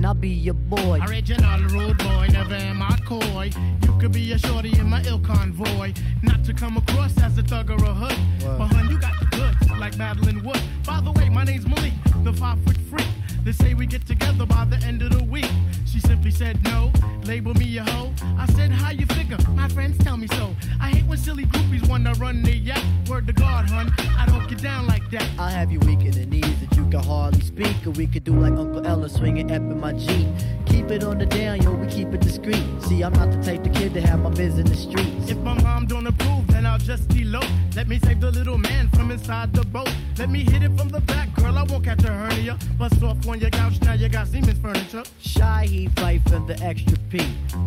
Mama 0.00 0.06
and 0.06 0.06
I'll 0.06 0.14
be 0.14 0.28
your 0.28 0.54
boy. 0.54 1.00
Original 1.08 1.60
rude 1.68 1.98
boy, 1.98 2.28
never 2.32 2.54
am 2.54 2.82
I 2.82 2.96
coy. 3.04 3.50
You 3.82 3.98
could 3.98 4.12
be 4.12 4.32
a 4.32 4.38
shorty 4.38 4.72
in 4.78 4.88
my 4.88 5.02
ill 5.06 5.20
convoy. 5.20 5.92
Not 6.22 6.44
to 6.44 6.54
come 6.54 6.76
across 6.76 7.16
as 7.22 7.36
a 7.38 7.42
thug 7.42 7.70
or 7.70 7.84
a 7.84 7.94
hood. 7.94 8.18
But 8.40 8.68
hun, 8.68 8.88
you 8.90 8.98
got 8.98 9.14
the 9.20 9.26
goods, 9.36 9.70
like 9.78 9.96
Madeline 9.98 10.42
Wood. 10.42 10.60
By 10.86 11.00
the 11.00 11.12
way, 11.12 11.28
my 11.28 11.44
name's 11.44 11.66
Malik, 11.66 11.92
the 12.24 12.32
five 12.32 12.58
foot 12.64 12.78
freak. 12.90 13.06
They 13.44 13.52
say 13.52 13.74
we 13.74 13.86
get 13.86 14.06
together 14.06 14.46
by 14.46 14.64
the 14.64 14.76
end 14.86 15.02
of 15.02 15.10
the 15.16 15.24
week. 15.24 15.50
She 15.86 16.00
simply 16.00 16.30
said 16.30 16.62
no, 16.64 16.92
label 17.24 17.54
me 17.54 17.78
a 17.78 17.84
hoe. 17.84 18.12
I 18.38 18.46
said, 18.54 18.70
how 18.70 18.90
you 18.90 19.06
figure? 19.06 19.38
My 19.54 19.68
friends 19.68 19.98
tell 20.04 20.16
me 20.16 20.26
so. 20.28 20.54
I 20.80 20.90
hate 20.90 21.06
when 21.06 21.18
silly 21.18 21.44
groupies 21.44 21.88
wanna 21.88 22.12
run 22.14 22.42
the 22.42 22.54
yacht. 22.54 22.84
Word 23.08 23.26
to 23.26 23.32
God, 23.32 23.68
hun, 23.68 23.92
I 24.18 24.26
don't 24.26 24.46
get 24.48 24.62
down 24.62 24.86
like 24.86 25.08
that. 25.10 25.26
I'll 25.38 25.48
have 25.48 25.70
you 25.72 25.80
weak 25.80 26.00
in 26.00 26.12
the 26.12 26.26
knees 26.26 26.60
can 26.90 27.02
hardly 27.02 27.40
speak. 27.40 27.86
Or 27.86 27.90
we 27.90 28.06
could 28.06 28.24
do 28.24 28.32
like 28.32 28.52
Uncle 28.52 28.86
Ella 28.86 29.08
swinging 29.08 29.50
up 29.52 29.62
in 29.62 29.80
my 29.80 29.92
Jeep. 29.92 30.28
Keep 30.66 30.90
it 30.90 31.04
on 31.04 31.18
the 31.18 31.26
down, 31.26 31.62
yo, 31.62 31.72
we 31.72 31.86
keep 31.86 32.12
it 32.12 32.20
discreet. 32.20 32.64
See, 32.82 33.02
I'm 33.02 33.12
not 33.12 33.30
the 33.30 33.42
type 33.42 33.64
of 33.64 33.72
kid 33.72 33.94
to 33.94 34.00
have 34.00 34.20
my 34.20 34.30
biz 34.30 34.58
in 34.58 34.66
the 34.66 34.76
streets. 34.76 35.30
If 35.30 35.38
my 35.38 35.54
mom 35.62 35.86
don't 35.86 36.06
approve, 36.06 36.49
I'll 36.70 36.78
just 36.78 37.12
elope. 37.16 37.50
Let 37.74 37.88
me 37.88 37.98
save 37.98 38.20
the 38.20 38.30
little 38.30 38.56
man 38.56 38.88
from 38.90 39.10
inside 39.10 39.52
the 39.52 39.64
boat. 39.64 39.92
Let 40.18 40.30
me 40.30 40.44
hit 40.44 40.62
it 40.62 40.70
from 40.78 40.88
the 40.88 41.00
back, 41.00 41.34
girl. 41.34 41.58
I 41.58 41.64
won't 41.64 41.84
catch 41.84 42.04
a 42.04 42.12
hernia. 42.12 42.56
Bust 42.78 43.02
off 43.02 43.26
on 43.26 43.40
your 43.40 43.50
couch, 43.50 43.80
now 43.82 43.94
you 43.94 44.08
got 44.08 44.28
Seaman's 44.28 44.60
furniture. 44.60 45.02
Shaheed 45.20 45.98
fight 45.98 46.22
for 46.28 46.38
the 46.38 46.56
extra 46.62 46.96
P. 47.10 47.18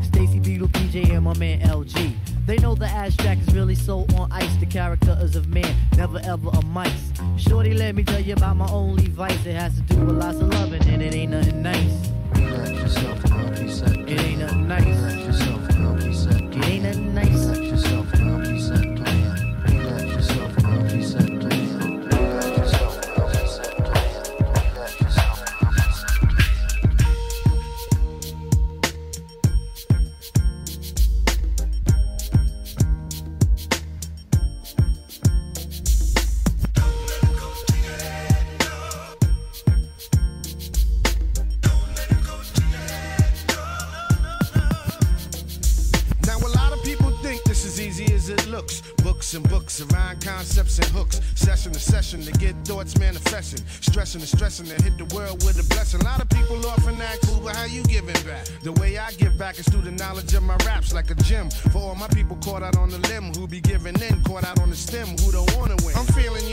Stacy 0.04 0.40
Beetle, 0.40 0.70
PJ, 0.70 1.12
and 1.12 1.26
my 1.26 1.38
man 1.38 1.60
LG. 1.60 2.14
They 2.46 2.58
know 2.60 2.76
the 2.76 2.86
abstract 2.86 3.42
is 3.42 3.54
really 3.54 3.76
so 3.76 4.06
on 4.16 4.32
ice. 4.32 4.56
The 4.56 4.68
character 4.68 5.18
is 5.22 5.36
of 5.36 5.50
man, 5.50 5.76
never 5.98 6.22
ever 6.24 6.48
a 6.54 6.66
mice. 6.68 7.12
Shorty, 7.36 7.74
let 7.74 7.96
me 7.96 8.06
tell 8.06 8.22
you 8.22 8.36
about 8.36 8.56
my 8.56 8.70
only 8.70 9.08
vice. 9.08 9.46
It 9.46 9.56
has 9.56 9.76
to 9.76 9.82
do 9.82 9.98
with 9.98 10.16
lots 10.16 10.38
of 10.38 10.48
loving, 10.48 10.88
and 10.88 11.02
it 11.02 11.14
ain't 11.14 11.32
nothing 11.32 11.62
nice. 11.62 12.10
Yourself, 12.40 13.22
girl, 13.24 13.50
be 13.50 13.70
set 13.70 13.98
It 13.98 14.22
ain't 14.22 14.40
nothing 14.40 14.68
nice. 14.70 15.23
Session 52.14 52.32
to 52.32 52.40
get 52.40 52.54
thoughts 52.64 53.00
manifesting. 53.00 53.66
Stressing 53.82 54.22
and 54.22 54.28
stressing 54.28 54.68
to 54.68 54.78
hit 54.84 55.00
the 55.00 55.16
world 55.16 55.44
with 55.44 55.58
a 55.58 55.68
blessing. 55.74 56.00
A 56.02 56.04
lot 56.04 56.22
of 56.22 56.30
people 56.30 56.64
often 56.68 57.02
ask, 57.02 57.22
cool, 57.22 57.40
but 57.42 57.56
how 57.56 57.66
you 57.66 57.82
giving 57.84 58.14
back? 58.22 58.46
The 58.62 58.72
way 58.74 59.00
I 59.00 59.12
give 59.14 59.36
back 59.38 59.58
is 59.58 59.66
through 59.68 59.82
the 59.82 59.92
knowledge 59.92 60.32
of 60.36 60.44
my 60.44 60.56
raps, 60.58 60.94
like 60.94 61.10
a 61.10 61.16
gym. 61.16 61.50
For 61.50 61.80
all 61.80 61.96
my 61.96 62.08
people 62.10 62.38
caught 62.38 62.62
out 62.62 62.78
on 62.78 62.90
the 62.90 63.00
limb, 63.10 63.34
who 63.34 63.48
be 63.48 63.62
giving 63.62 64.00
in, 64.00 64.22
caught 64.24 64.44
out 64.44 64.60
on 64.62 64.70
the 64.70 64.76
stem, 64.76 65.08
who 65.08 65.32
don't 65.32 65.50
wanna 65.58 65.76
win. 65.84 65.96
I'm 65.96 66.06
feeling 66.14 66.46
you, 66.46 66.53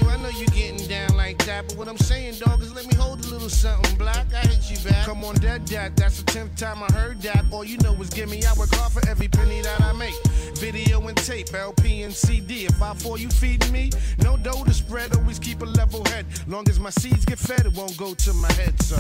that, 1.47 1.69
but 1.69 1.77
what 1.77 1.89
I'm 1.89 1.99
saying, 1.99 2.35
dog, 2.39 2.63
is 2.63 2.73
let 2.75 2.87
me 2.87 2.95
hold 2.95 3.25
a 3.25 3.29
little 3.29 3.49
something 3.49 3.97
black. 3.97 4.27
I 4.33 4.47
hit 4.47 4.71
you 4.71 4.79
back. 4.89 5.05
Come 5.05 5.25
on, 5.25 5.37
dead 5.37 5.65
dad, 5.65 5.97
that's 5.97 6.23
the 6.23 6.31
tenth 6.31 6.57
time 6.57 6.83
I 6.83 6.93
heard 6.93 7.21
that. 7.23 7.45
All 7.53 7.65
you 7.65 7.79
know 7.79 7.95
is 7.95 8.11
give 8.11 8.31
me, 8.31 8.45
I 8.45 8.53
work 8.55 8.75
hard 8.75 8.93
for 8.93 9.07
every 9.09 9.29
penny 9.29 9.61
that 9.63 9.81
I 9.81 9.93
make. 9.93 10.15
Video 10.57 11.07
and 11.07 11.17
tape, 11.17 11.53
LP 11.55 12.03
and 12.03 12.13
CD. 12.13 12.67
If 12.67 12.83
I 12.83 12.95
for 12.95 13.19
you 13.19 13.29
feeding 13.29 13.73
me, 13.73 13.91
no 14.19 14.37
dough 14.37 14.65
to 14.65 14.75
spread, 14.75 15.17
always 15.17 15.39
keep 15.39 15.63
a 15.63 15.67
level 15.67 16.05
head. 16.07 16.27
Long 16.47 16.69
as 16.69 16.79
my 16.79 16.91
seeds 16.91 17.25
get 17.25 17.39
fed, 17.39 17.67
it 17.67 17.75
won't 17.75 17.97
go 17.97 18.15
to 18.15 18.33
my 18.35 18.53
head, 18.53 18.81
so. 18.83 18.97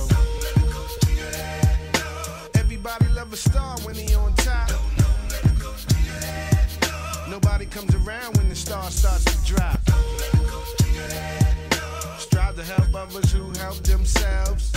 Every 2.55 2.76
Everybody 2.81 3.09
love 3.14 3.33
a 3.33 3.37
star 3.37 3.76
when 3.81 3.94
he 3.94 4.14
on 4.14 4.33
top. 4.37 4.70
Nobody 7.29 7.66
comes 7.66 7.94
around 7.94 8.38
when 8.38 8.48
the 8.48 8.55
star 8.55 8.90
starts 8.90 9.24
to 9.24 9.55
drop. 9.55 9.79
Strive 9.90 11.38
to 11.38 11.39
help 12.58 12.94
others 12.94 13.32
who 13.32 13.50
help 13.60 13.76
themselves. 13.78 14.72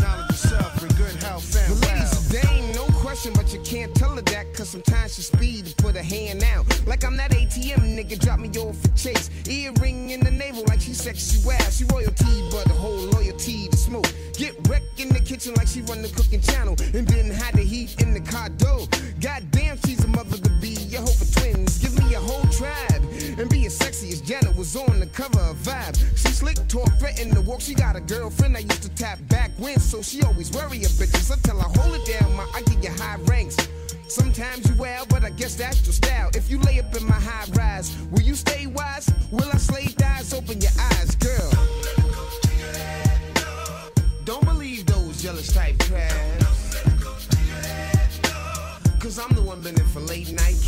Knowledge 0.00 0.30
of 0.30 0.36
self 0.36 0.82
and 0.82 0.96
good 0.96 1.14
health 1.22 1.54
and 1.56 1.76
The 1.76 1.86
lady's 1.86 2.10
wealth. 2.12 2.34
a 2.34 2.46
dame, 2.46 2.72
no 2.74 2.84
question, 2.98 3.32
but 3.34 3.52
you 3.52 3.60
can't 3.60 3.94
tell 3.94 4.16
her 4.16 4.22
that, 4.22 4.54
cause 4.54 4.70
sometimes 4.70 5.14
she 5.16 5.22
speed 5.22 5.66
to 5.66 5.76
put 5.82 5.96
her 5.96 6.02
hand 6.02 6.42
out. 6.44 6.64
Like 6.86 7.04
I'm 7.04 7.16
that 7.18 7.30
ATM 7.32 7.96
nigga, 7.96 8.18
drop 8.18 8.38
me 8.40 8.48
off 8.58 8.76
for 8.80 8.88
chase. 8.96 9.30
Earring 9.48 10.10
in 10.10 10.20
the 10.20 10.30
navel 10.30 10.64
like 10.68 10.80
she 10.80 10.94
sexy 10.94 11.46
wow. 11.46 11.58
She 11.70 11.84
royalty, 11.84 12.48
but 12.50 12.64
the 12.64 12.74
whole 12.74 12.96
loyalty 12.96 13.68
to 13.68 13.76
smoke. 13.76 14.06
Get 14.34 14.54
wrecked 14.68 15.00
in 15.00 15.08
the 15.08 15.20
kitchen 15.20 15.54
like 15.54 15.66
she 15.68 15.82
run 15.82 16.00
the 16.00 16.08
cooking 16.08 16.40
channel. 16.40 16.76
And 16.94 17.06
then 17.06 17.30
hide 17.30 17.54
the 17.54 17.62
heat 17.64 18.00
in 18.00 18.14
the 18.14 18.20
car 18.20 18.48
door. 18.50 18.86
Goddamn, 19.20 19.78
she's 19.84 20.02
a 20.04 20.08
mother 20.08 20.36
to 20.38 20.50
be. 20.60 20.76
A 20.94 21.00
hope 21.00 21.10
for 21.14 21.40
twins. 21.40 21.78
Give 21.78 21.92
me 21.98 22.14
a 22.14 22.20
whole 22.20 22.44
tribe. 22.52 23.02
And 23.38 23.50
be 23.50 23.66
as 23.66 23.76
sexy 23.76 23.97
Janet 24.28 24.54
was 24.56 24.76
on 24.76 25.00
the 25.00 25.06
cover 25.06 25.40
of 25.40 25.56
Vibe. 25.56 25.96
She 26.14 26.28
slick 26.28 26.58
talk, 26.68 26.92
threaten 26.98 27.34
to 27.34 27.40
walk. 27.40 27.62
She 27.62 27.72
got 27.72 27.96
a 27.96 28.00
girlfriend 28.00 28.58
I 28.58 28.60
used 28.60 28.82
to 28.82 28.90
tap 28.90 29.18
back 29.28 29.50
when, 29.56 29.80
so 29.80 30.02
she 30.02 30.22
always 30.22 30.52
worry 30.52 30.84
a 30.84 30.88
bitches. 31.00 31.32
Until 31.32 31.58
I 31.58 31.64
hold 31.74 31.94
it 31.94 32.04
down, 32.04 32.36
ma. 32.36 32.44
I 32.54 32.60
give 32.60 32.84
you 32.84 32.90
high 32.90 33.16
ranks. 33.22 33.56
Sometimes 34.06 34.68
you 34.68 34.76
well, 34.76 35.06
but 35.08 35.24
I 35.24 35.30
guess 35.30 35.54
that's 35.54 35.82
your 35.86 35.94
style. 35.94 36.28
If 36.34 36.50
you 36.50 36.60
lay 36.60 36.78
up 36.78 36.94
in 36.94 37.06
my 37.06 37.14
high 37.14 37.50
rise, 37.54 37.96
will 38.10 38.20
you 38.20 38.34
stay 38.34 38.66
wise? 38.66 39.10
Will 39.30 39.48
I 39.50 39.56
slay 39.56 39.86
thighs? 39.86 40.34
Open 40.34 40.60
your 40.60 40.72
eyes, 40.78 41.14
girl. 41.14 41.50
Don't 44.26 44.44
believe 44.44 44.84
those 44.84 45.22
jealous 45.22 45.50
type 45.54 45.78
crabs. 45.78 46.82
Cause 49.00 49.18
I'm 49.18 49.34
the 49.34 49.40
one 49.40 49.62
been 49.62 49.80
in 49.80 49.86
for 49.86 50.00
late 50.00 50.30
night 50.32 50.67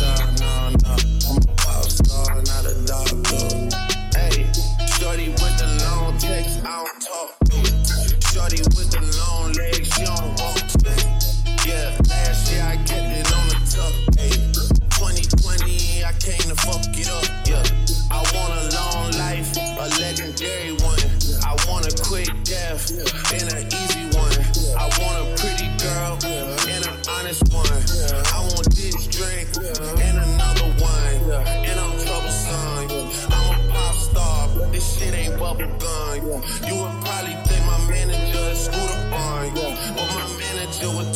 manager 40.81 40.97
with 40.97 41.10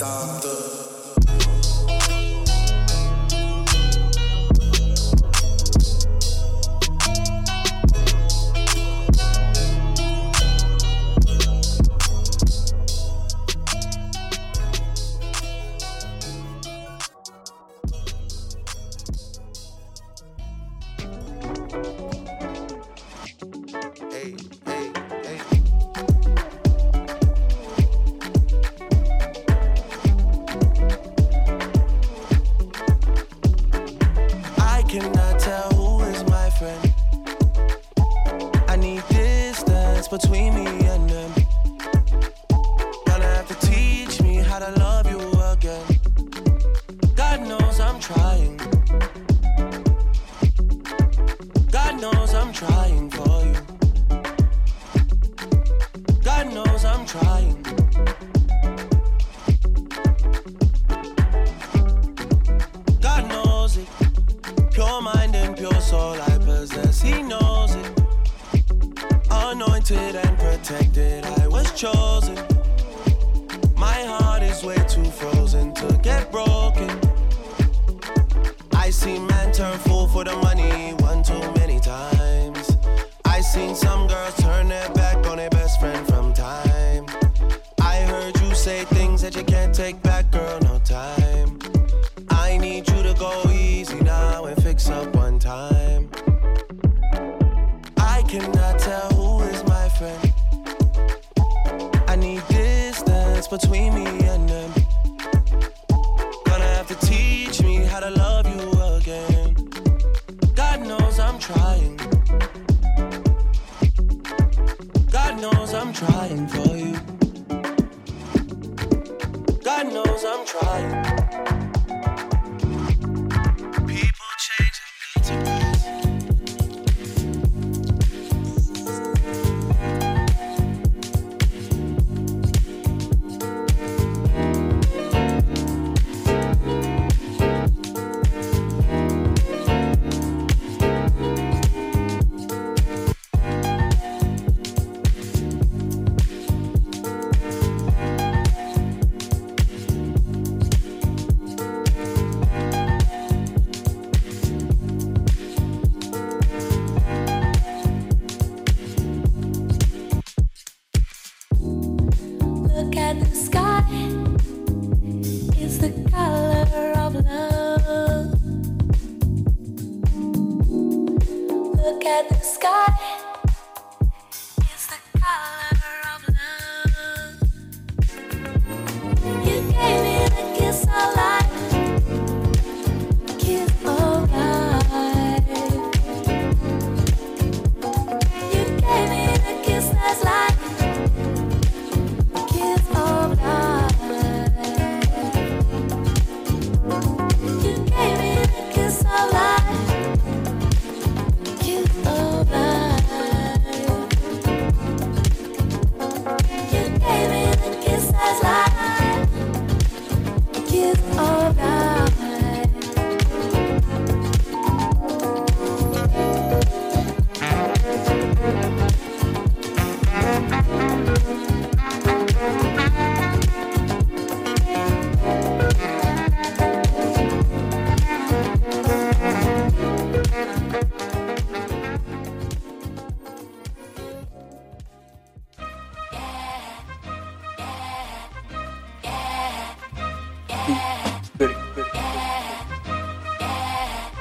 star, 0.00 0.26
not 0.26 0.69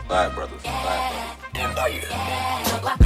Live 0.10 0.34
brothers. 0.34 0.66
Live 0.66 1.76
brothers. 1.76 2.99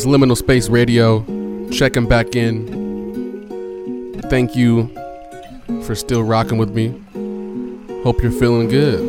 It's 0.00 0.06
Liminal 0.06 0.34
Space 0.34 0.70
Radio. 0.70 1.26
Checking 1.70 2.08
back 2.08 2.34
in. 2.34 4.16
Thank 4.30 4.56
you 4.56 4.88
for 5.84 5.94
still 5.94 6.22
rocking 6.22 6.56
with 6.56 6.70
me. 6.70 6.88
Hope 8.02 8.22
you're 8.22 8.32
feeling 8.32 8.68
good. 8.68 9.02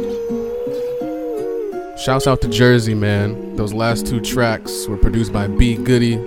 Shouts 1.97 2.27
out 2.27 2.41
to 2.41 2.49
Jersey, 2.49 2.93
man. 2.93 3.55
Those 3.55 3.73
last 3.73 4.05
two 4.05 4.19
tracks 4.19 4.85
were 4.89 4.97
produced 4.97 5.31
by 5.31 5.47
B 5.47 5.77
Goody. 5.77 6.17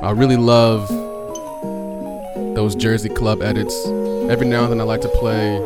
I 0.00 0.12
really 0.12 0.36
love 0.36 0.88
those 2.54 2.76
Jersey 2.76 3.08
club 3.08 3.42
edits. 3.42 3.74
Every 4.30 4.46
now 4.46 4.62
and 4.62 4.70
then 4.70 4.80
I 4.80 4.84
like 4.84 5.00
to 5.00 5.08
play 5.08 5.58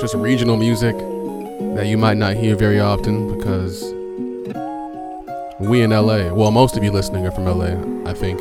just 0.00 0.16
regional 0.16 0.56
music 0.56 0.96
that 1.76 1.86
you 1.86 1.96
might 1.96 2.16
not 2.16 2.34
hear 2.34 2.56
very 2.56 2.80
often 2.80 3.38
because 3.38 3.80
We 5.70 5.82
in 5.82 5.90
LA. 5.90 6.34
Well, 6.34 6.50
most 6.50 6.76
of 6.76 6.82
you 6.82 6.90
listening 6.90 7.24
are 7.28 7.30
from 7.30 7.44
LA, 7.44 7.76
I 8.04 8.12
think. 8.12 8.40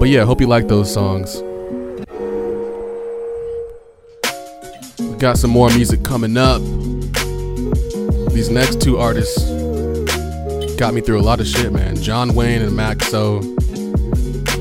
But 0.00 0.08
yeah, 0.08 0.24
hope 0.24 0.40
you 0.40 0.48
like 0.48 0.66
those 0.66 0.92
songs. 0.92 1.40
We 4.98 5.16
got 5.16 5.38
some 5.38 5.52
more 5.52 5.70
music 5.70 6.02
coming 6.02 6.36
up. 6.36 6.60
These 8.32 8.50
next 8.50 8.80
two 8.80 8.98
artists 8.98 9.44
got 10.74 10.92
me 10.92 11.00
through 11.00 11.20
a 11.20 11.22
lot 11.22 11.38
of 11.38 11.46
shit, 11.46 11.72
man. 11.72 11.94
John 12.02 12.34
Wayne 12.34 12.62
and 12.62 12.72
Maxo. 12.72 13.44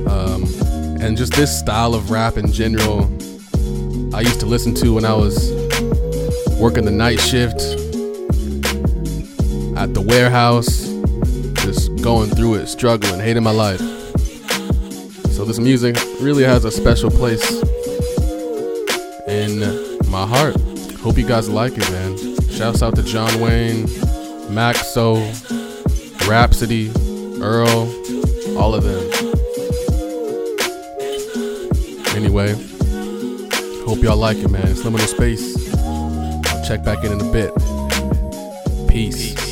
Um, 0.08 1.02
and 1.02 1.18
just 1.18 1.34
this 1.34 1.60
style 1.60 1.96
of 1.96 2.12
rap 2.12 2.38
in 2.38 2.52
general, 2.52 3.06
I 4.14 4.22
used 4.22 4.40
to 4.42 4.46
listen 4.46 4.76
to 4.76 4.94
when 4.94 5.06
I 5.06 5.16
was 5.16 5.52
working 6.60 6.86
the 6.86 6.92
night 6.92 7.20
shift 7.20 7.77
warehouse, 10.08 10.88
just 11.64 11.96
going 12.02 12.30
through 12.30 12.56
it, 12.56 12.68
struggling, 12.68 13.20
hating 13.20 13.44
my 13.44 13.52
life. 13.52 13.80
So 15.32 15.46
this 15.46 15.60
music 15.60 15.96
really 16.20 16.44
has 16.44 16.66
a 16.66 16.72
special 16.72 17.12
place 17.12 17.62
in 19.28 19.60
my 20.10 20.26
heart. 20.26 20.56
Hope 21.02 21.18
you 21.18 21.28
guys 21.28 21.50
like 21.50 21.74
it, 21.76 21.92
man. 21.92 22.18
Shouts 22.50 22.82
out 22.82 22.96
to 22.96 23.04
John 23.04 23.40
Wayne, 23.40 23.86
Maxo, 24.48 25.18
Rhapsody, 26.28 26.92
Earl, 27.42 27.88
all 28.58 28.74
of 28.74 28.84
them. 28.84 29.04
Anyway, 32.16 32.54
hope 33.86 34.00
y'all 34.00 34.18
like 34.18 34.38
it, 34.38 34.50
man. 34.50 34.68
It's 34.68 34.82
Liminal 34.82 35.08
Space. 35.08 35.56
I'll 35.78 36.66
check 36.66 36.84
back 36.84 37.04
in 37.04 37.12
in 37.12 37.22
a 37.22 37.32
bit. 37.32 37.54
Peace. 38.90 39.36
Yo. 39.36 39.47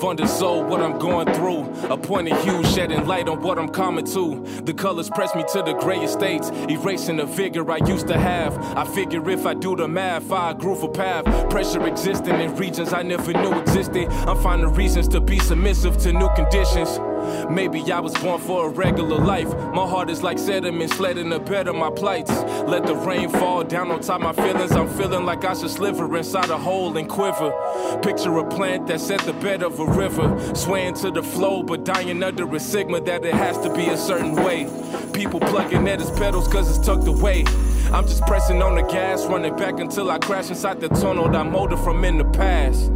I've 0.00 0.16
undersold 0.16 0.66
what 0.70 0.80
I'm 0.80 0.98
going 0.98 1.30
through. 1.34 1.70
A 1.90 1.96
point 1.98 2.32
of 2.32 2.42
hue 2.42 2.64
shedding 2.64 3.06
light 3.06 3.28
on 3.28 3.42
what 3.42 3.58
I'm 3.58 3.68
coming 3.68 4.06
to. 4.06 4.42
The 4.62 4.72
colors 4.72 5.10
press 5.10 5.34
me 5.34 5.44
to 5.52 5.62
the 5.62 5.74
gray 5.74 5.98
estates, 5.98 6.48
erasing 6.70 7.18
the 7.18 7.26
vigor 7.26 7.70
I 7.70 7.76
used 7.86 8.08
to 8.08 8.18
have. 8.18 8.56
I 8.78 8.86
figure 8.86 9.28
if 9.28 9.44
I 9.44 9.52
do 9.52 9.76
the 9.76 9.86
math, 9.86 10.32
I 10.32 10.54
groove 10.54 10.82
a 10.84 10.88
path. 10.88 11.26
Pressure 11.50 11.86
existing 11.86 12.40
in 12.40 12.56
regions 12.56 12.94
I 12.94 13.02
never 13.02 13.34
knew 13.34 13.60
existed. 13.60 14.08
I'm 14.08 14.42
finding 14.42 14.72
reasons 14.72 15.06
to 15.08 15.20
be 15.20 15.38
submissive 15.38 15.98
to 15.98 16.14
new 16.14 16.30
conditions. 16.34 16.98
Maybe 17.50 17.80
I 17.92 18.00
was 18.00 18.14
born 18.18 18.40
for 18.40 18.66
a 18.66 18.68
regular 18.68 19.18
life. 19.18 19.48
My 19.74 19.86
heart 19.86 20.10
is 20.10 20.22
like 20.22 20.38
sediment, 20.38 20.92
sled 20.92 21.18
in 21.18 21.30
the 21.30 21.38
bed 21.38 21.68
of 21.68 21.74
my 21.74 21.90
plights. 21.90 22.30
Let 22.66 22.86
the 22.86 22.94
rain 22.94 23.28
fall 23.28 23.64
down 23.64 23.90
on 23.90 24.00
top 24.00 24.22
of 24.22 24.36
my 24.36 24.44
feelings. 24.44 24.72
I'm 24.72 24.88
feeling 24.88 25.24
like 25.24 25.44
I 25.44 25.54
should 25.54 25.70
sliver 25.70 26.16
inside 26.16 26.50
a 26.50 26.58
hole 26.58 26.96
and 26.96 27.08
quiver. 27.08 27.52
Picture 28.02 28.36
a 28.38 28.48
plant 28.48 28.86
that's 28.86 29.10
at 29.10 29.20
the 29.20 29.32
bed 29.34 29.62
of 29.62 29.78
a 29.80 29.86
river, 29.86 30.54
swaying 30.54 30.94
to 30.94 31.10
the 31.10 31.22
flow, 31.22 31.62
but 31.62 31.84
dying 31.84 32.22
under 32.22 32.54
a 32.54 32.60
sigma 32.60 33.00
that 33.00 33.24
it 33.24 33.34
has 33.34 33.58
to 33.58 33.74
be 33.74 33.86
a 33.88 33.96
certain 33.96 34.34
way. 34.34 34.68
People 35.12 35.40
plugging 35.40 35.88
at 35.88 36.00
its 36.00 36.10
pedals 36.10 36.48
cause 36.48 36.68
it's 36.68 36.84
tucked 36.86 37.06
away. 37.06 37.44
I'm 37.92 38.06
just 38.06 38.24
pressing 38.26 38.62
on 38.62 38.76
the 38.76 38.82
gas, 38.82 39.26
running 39.26 39.56
back 39.56 39.80
until 39.80 40.10
I 40.10 40.18
crash 40.18 40.48
inside 40.48 40.80
the 40.80 40.88
tunnel 40.88 41.24
that 41.24 41.36
I 41.36 41.42
molded 41.42 41.80
from 41.80 42.04
in 42.04 42.18
the 42.18 42.24
past. 42.24 42.92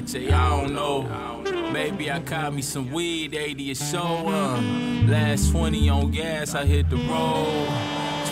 Much, 0.00 0.14
I 0.14 0.50
don't 0.50 0.74
know. 0.74 1.02
Maybe 1.72 2.10
I 2.10 2.20
caught 2.20 2.52
me 2.52 2.62
some 2.62 2.90
weed, 2.92 3.34
80 3.34 3.70
or 3.70 3.74
so. 3.74 4.02
Uh, 4.02 4.60
last 5.06 5.50
20 5.52 5.88
on 5.88 6.10
gas, 6.10 6.54
I 6.54 6.64
hit 6.64 6.90
the 6.90 6.96
road. 6.96 7.68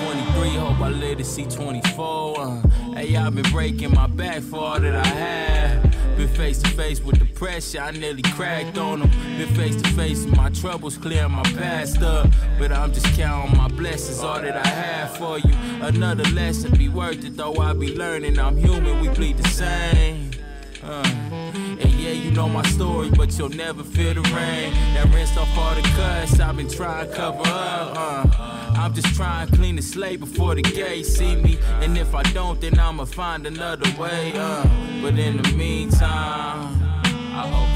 23, 0.04 0.50
hope 0.56 0.80
I 0.80 0.90
live 0.90 1.18
to 1.18 1.24
see 1.24 1.44
24. 1.44 2.38
Uh, 2.38 2.68
hey, 2.94 3.16
I've 3.16 3.34
been 3.34 3.50
breaking 3.50 3.92
my 3.94 4.06
back 4.06 4.42
for 4.42 4.58
all 4.58 4.80
that 4.80 4.94
I 4.94 5.06
have. 5.06 5.82
Been 6.16 6.28
face 6.28 6.58
to 6.62 6.70
face 6.70 7.02
with 7.02 7.18
the 7.18 7.24
pressure, 7.24 7.80
I 7.80 7.92
nearly 7.92 8.22
cracked 8.22 8.76
on 8.78 9.00
them. 9.00 9.10
Been 9.38 9.48
face 9.54 9.80
to 9.80 9.88
face 9.90 10.24
with 10.24 10.36
my 10.36 10.50
troubles, 10.50 10.98
clearing 10.98 11.32
my 11.32 11.42
past 11.54 12.02
up. 12.02 12.28
But 12.58 12.72
I'm 12.72 12.92
just 12.92 13.06
counting 13.16 13.56
my 13.56 13.68
blessings, 13.68 14.20
all 14.20 14.40
that 14.40 14.56
I 14.56 14.66
have 14.68 15.16
for 15.16 15.38
you. 15.38 15.54
Another 15.80 16.24
lesson 16.30 16.76
be 16.76 16.88
worth 16.88 17.24
it, 17.24 17.36
though 17.36 17.56
I 17.56 17.72
be 17.72 17.96
learning. 17.96 18.38
I'm 18.38 18.56
human, 18.56 19.00
we 19.00 19.08
bleed 19.08 19.38
the 19.38 19.48
same. 19.48 20.30
Uh, 20.82 21.23
you 22.16 22.30
know 22.30 22.48
my 22.48 22.62
story, 22.62 23.10
but 23.10 23.36
you'll 23.38 23.48
never 23.48 23.82
feel 23.82 24.14
the 24.14 24.20
rain. 24.20 24.72
That 24.94 25.12
rinsed 25.14 25.36
off 25.36 25.56
all 25.58 25.74
the 25.74 25.82
cuts, 25.82 26.40
I've 26.40 26.56
been 26.56 26.68
trying 26.68 27.08
to 27.08 27.14
cover 27.14 27.40
up. 27.40 27.96
Uh, 27.96 28.74
I'm 28.76 28.92
just 28.92 29.14
trying 29.14 29.48
to 29.48 29.56
clean 29.56 29.76
the 29.76 29.82
slate 29.82 30.20
before 30.20 30.54
the 30.54 30.62
gays 30.62 31.16
see 31.16 31.36
me. 31.36 31.58
And 31.80 31.96
if 31.96 32.14
I 32.14 32.22
don't, 32.22 32.60
then 32.60 32.78
I'ma 32.78 33.04
find 33.04 33.46
another 33.46 33.90
way. 34.00 34.32
Uh, 34.34 34.64
but 35.02 35.18
in 35.18 35.42
the 35.42 35.52
meantime, 35.52 36.82
I 36.82 37.48
hope 37.48 37.73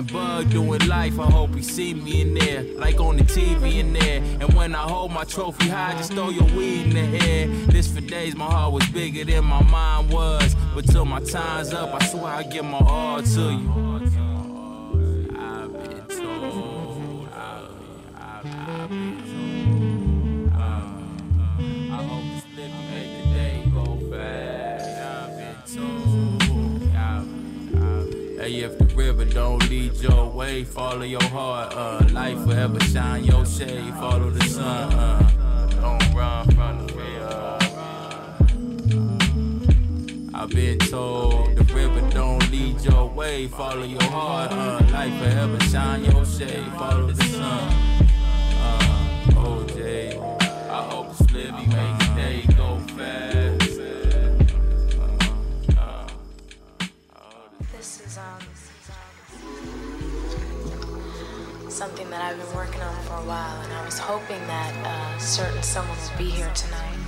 And 0.00 0.10
Bug 0.10 0.48
doing 0.48 0.80
life, 0.88 1.20
I 1.20 1.30
hope 1.30 1.54
he 1.54 1.60
see 1.60 1.92
me 1.92 2.22
in 2.22 2.32
there, 2.32 2.62
like 2.76 2.98
on 3.00 3.18
the 3.18 3.22
TV 3.22 3.80
in 3.80 3.92
there. 3.92 4.22
And 4.40 4.54
when 4.54 4.74
I 4.74 4.88
hold 4.88 5.12
my 5.12 5.24
trophy 5.24 5.68
high, 5.68 5.92
just 5.92 6.14
throw 6.14 6.30
your 6.30 6.46
weed 6.56 6.96
in 6.96 7.12
the 7.12 7.22
air. 7.22 7.48
This 7.66 7.92
for 7.92 8.00
days, 8.00 8.34
my 8.34 8.46
heart 8.46 8.72
was 8.72 8.88
bigger 8.88 9.30
than 9.30 9.44
my 9.44 9.62
mind 9.62 10.10
was. 10.10 10.56
But 10.74 10.86
till 10.86 11.04
my 11.04 11.20
time's 11.20 11.74
up, 11.74 11.92
I 11.92 12.02
swear 12.06 12.32
I 12.32 12.44
give 12.44 12.64
my 12.64 12.78
all 12.78 13.20
to 13.20 13.40
you. 13.52 13.89
I've, 28.50 28.64
if 28.64 28.78
the 28.78 28.84
river 28.96 29.24
don't 29.24 29.70
lead 29.70 29.94
your 29.96 30.28
way, 30.28 30.64
follow 30.64 31.02
your 31.02 31.22
heart. 31.22 31.72
Uh, 31.72 32.04
life 32.10 32.42
forever 32.44 32.80
shine 32.80 33.24
your 33.24 33.46
shade, 33.46 33.94
follow 33.94 34.30
the 34.30 34.44
sun. 34.44 34.92
Uh, 34.92 35.66
don't 35.80 36.14
run 36.14 36.50
from 36.50 36.86
the 36.86 36.92
fear. 36.92 37.28
I've 40.34 40.50
been 40.50 40.78
told 40.78 41.56
the 41.56 41.64
river 41.74 42.00
don't 42.10 42.50
lead 42.50 42.80
your 42.80 43.08
way, 43.08 43.46
follow 43.46 43.84
your 43.84 44.02
heart. 44.02 44.50
Uh, 44.52 44.80
life 44.90 45.16
forever 45.22 45.60
shine 45.60 46.04
your 46.04 46.24
shade, 46.24 46.66
follow 46.72 47.06
the 47.06 47.22
sun. 47.24 47.79
Something 61.80 62.10
that 62.10 62.20
I've 62.20 62.36
been 62.36 62.54
working 62.54 62.82
on 62.82 62.94
for 63.04 63.14
a 63.14 63.24
while, 63.24 63.58
and 63.62 63.72
I 63.72 63.82
was 63.86 63.98
hoping 63.98 64.46
that 64.46 64.86
uh, 64.86 65.18
certain 65.18 65.62
someone 65.62 65.96
would 65.96 66.18
be 66.18 66.28
here 66.28 66.52
tonight. 66.52 66.98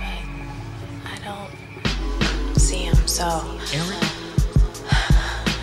But 0.00 1.12
I 1.12 1.18
don't 1.22 2.58
see 2.58 2.84
him, 2.84 2.96
so 3.06 3.26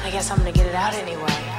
I 0.03 0.09
guess 0.11 0.29
I'm 0.29 0.37
gonna 0.37 0.51
get 0.51 0.67
it 0.67 0.75
out 0.75 0.93
anyway. 0.93 1.56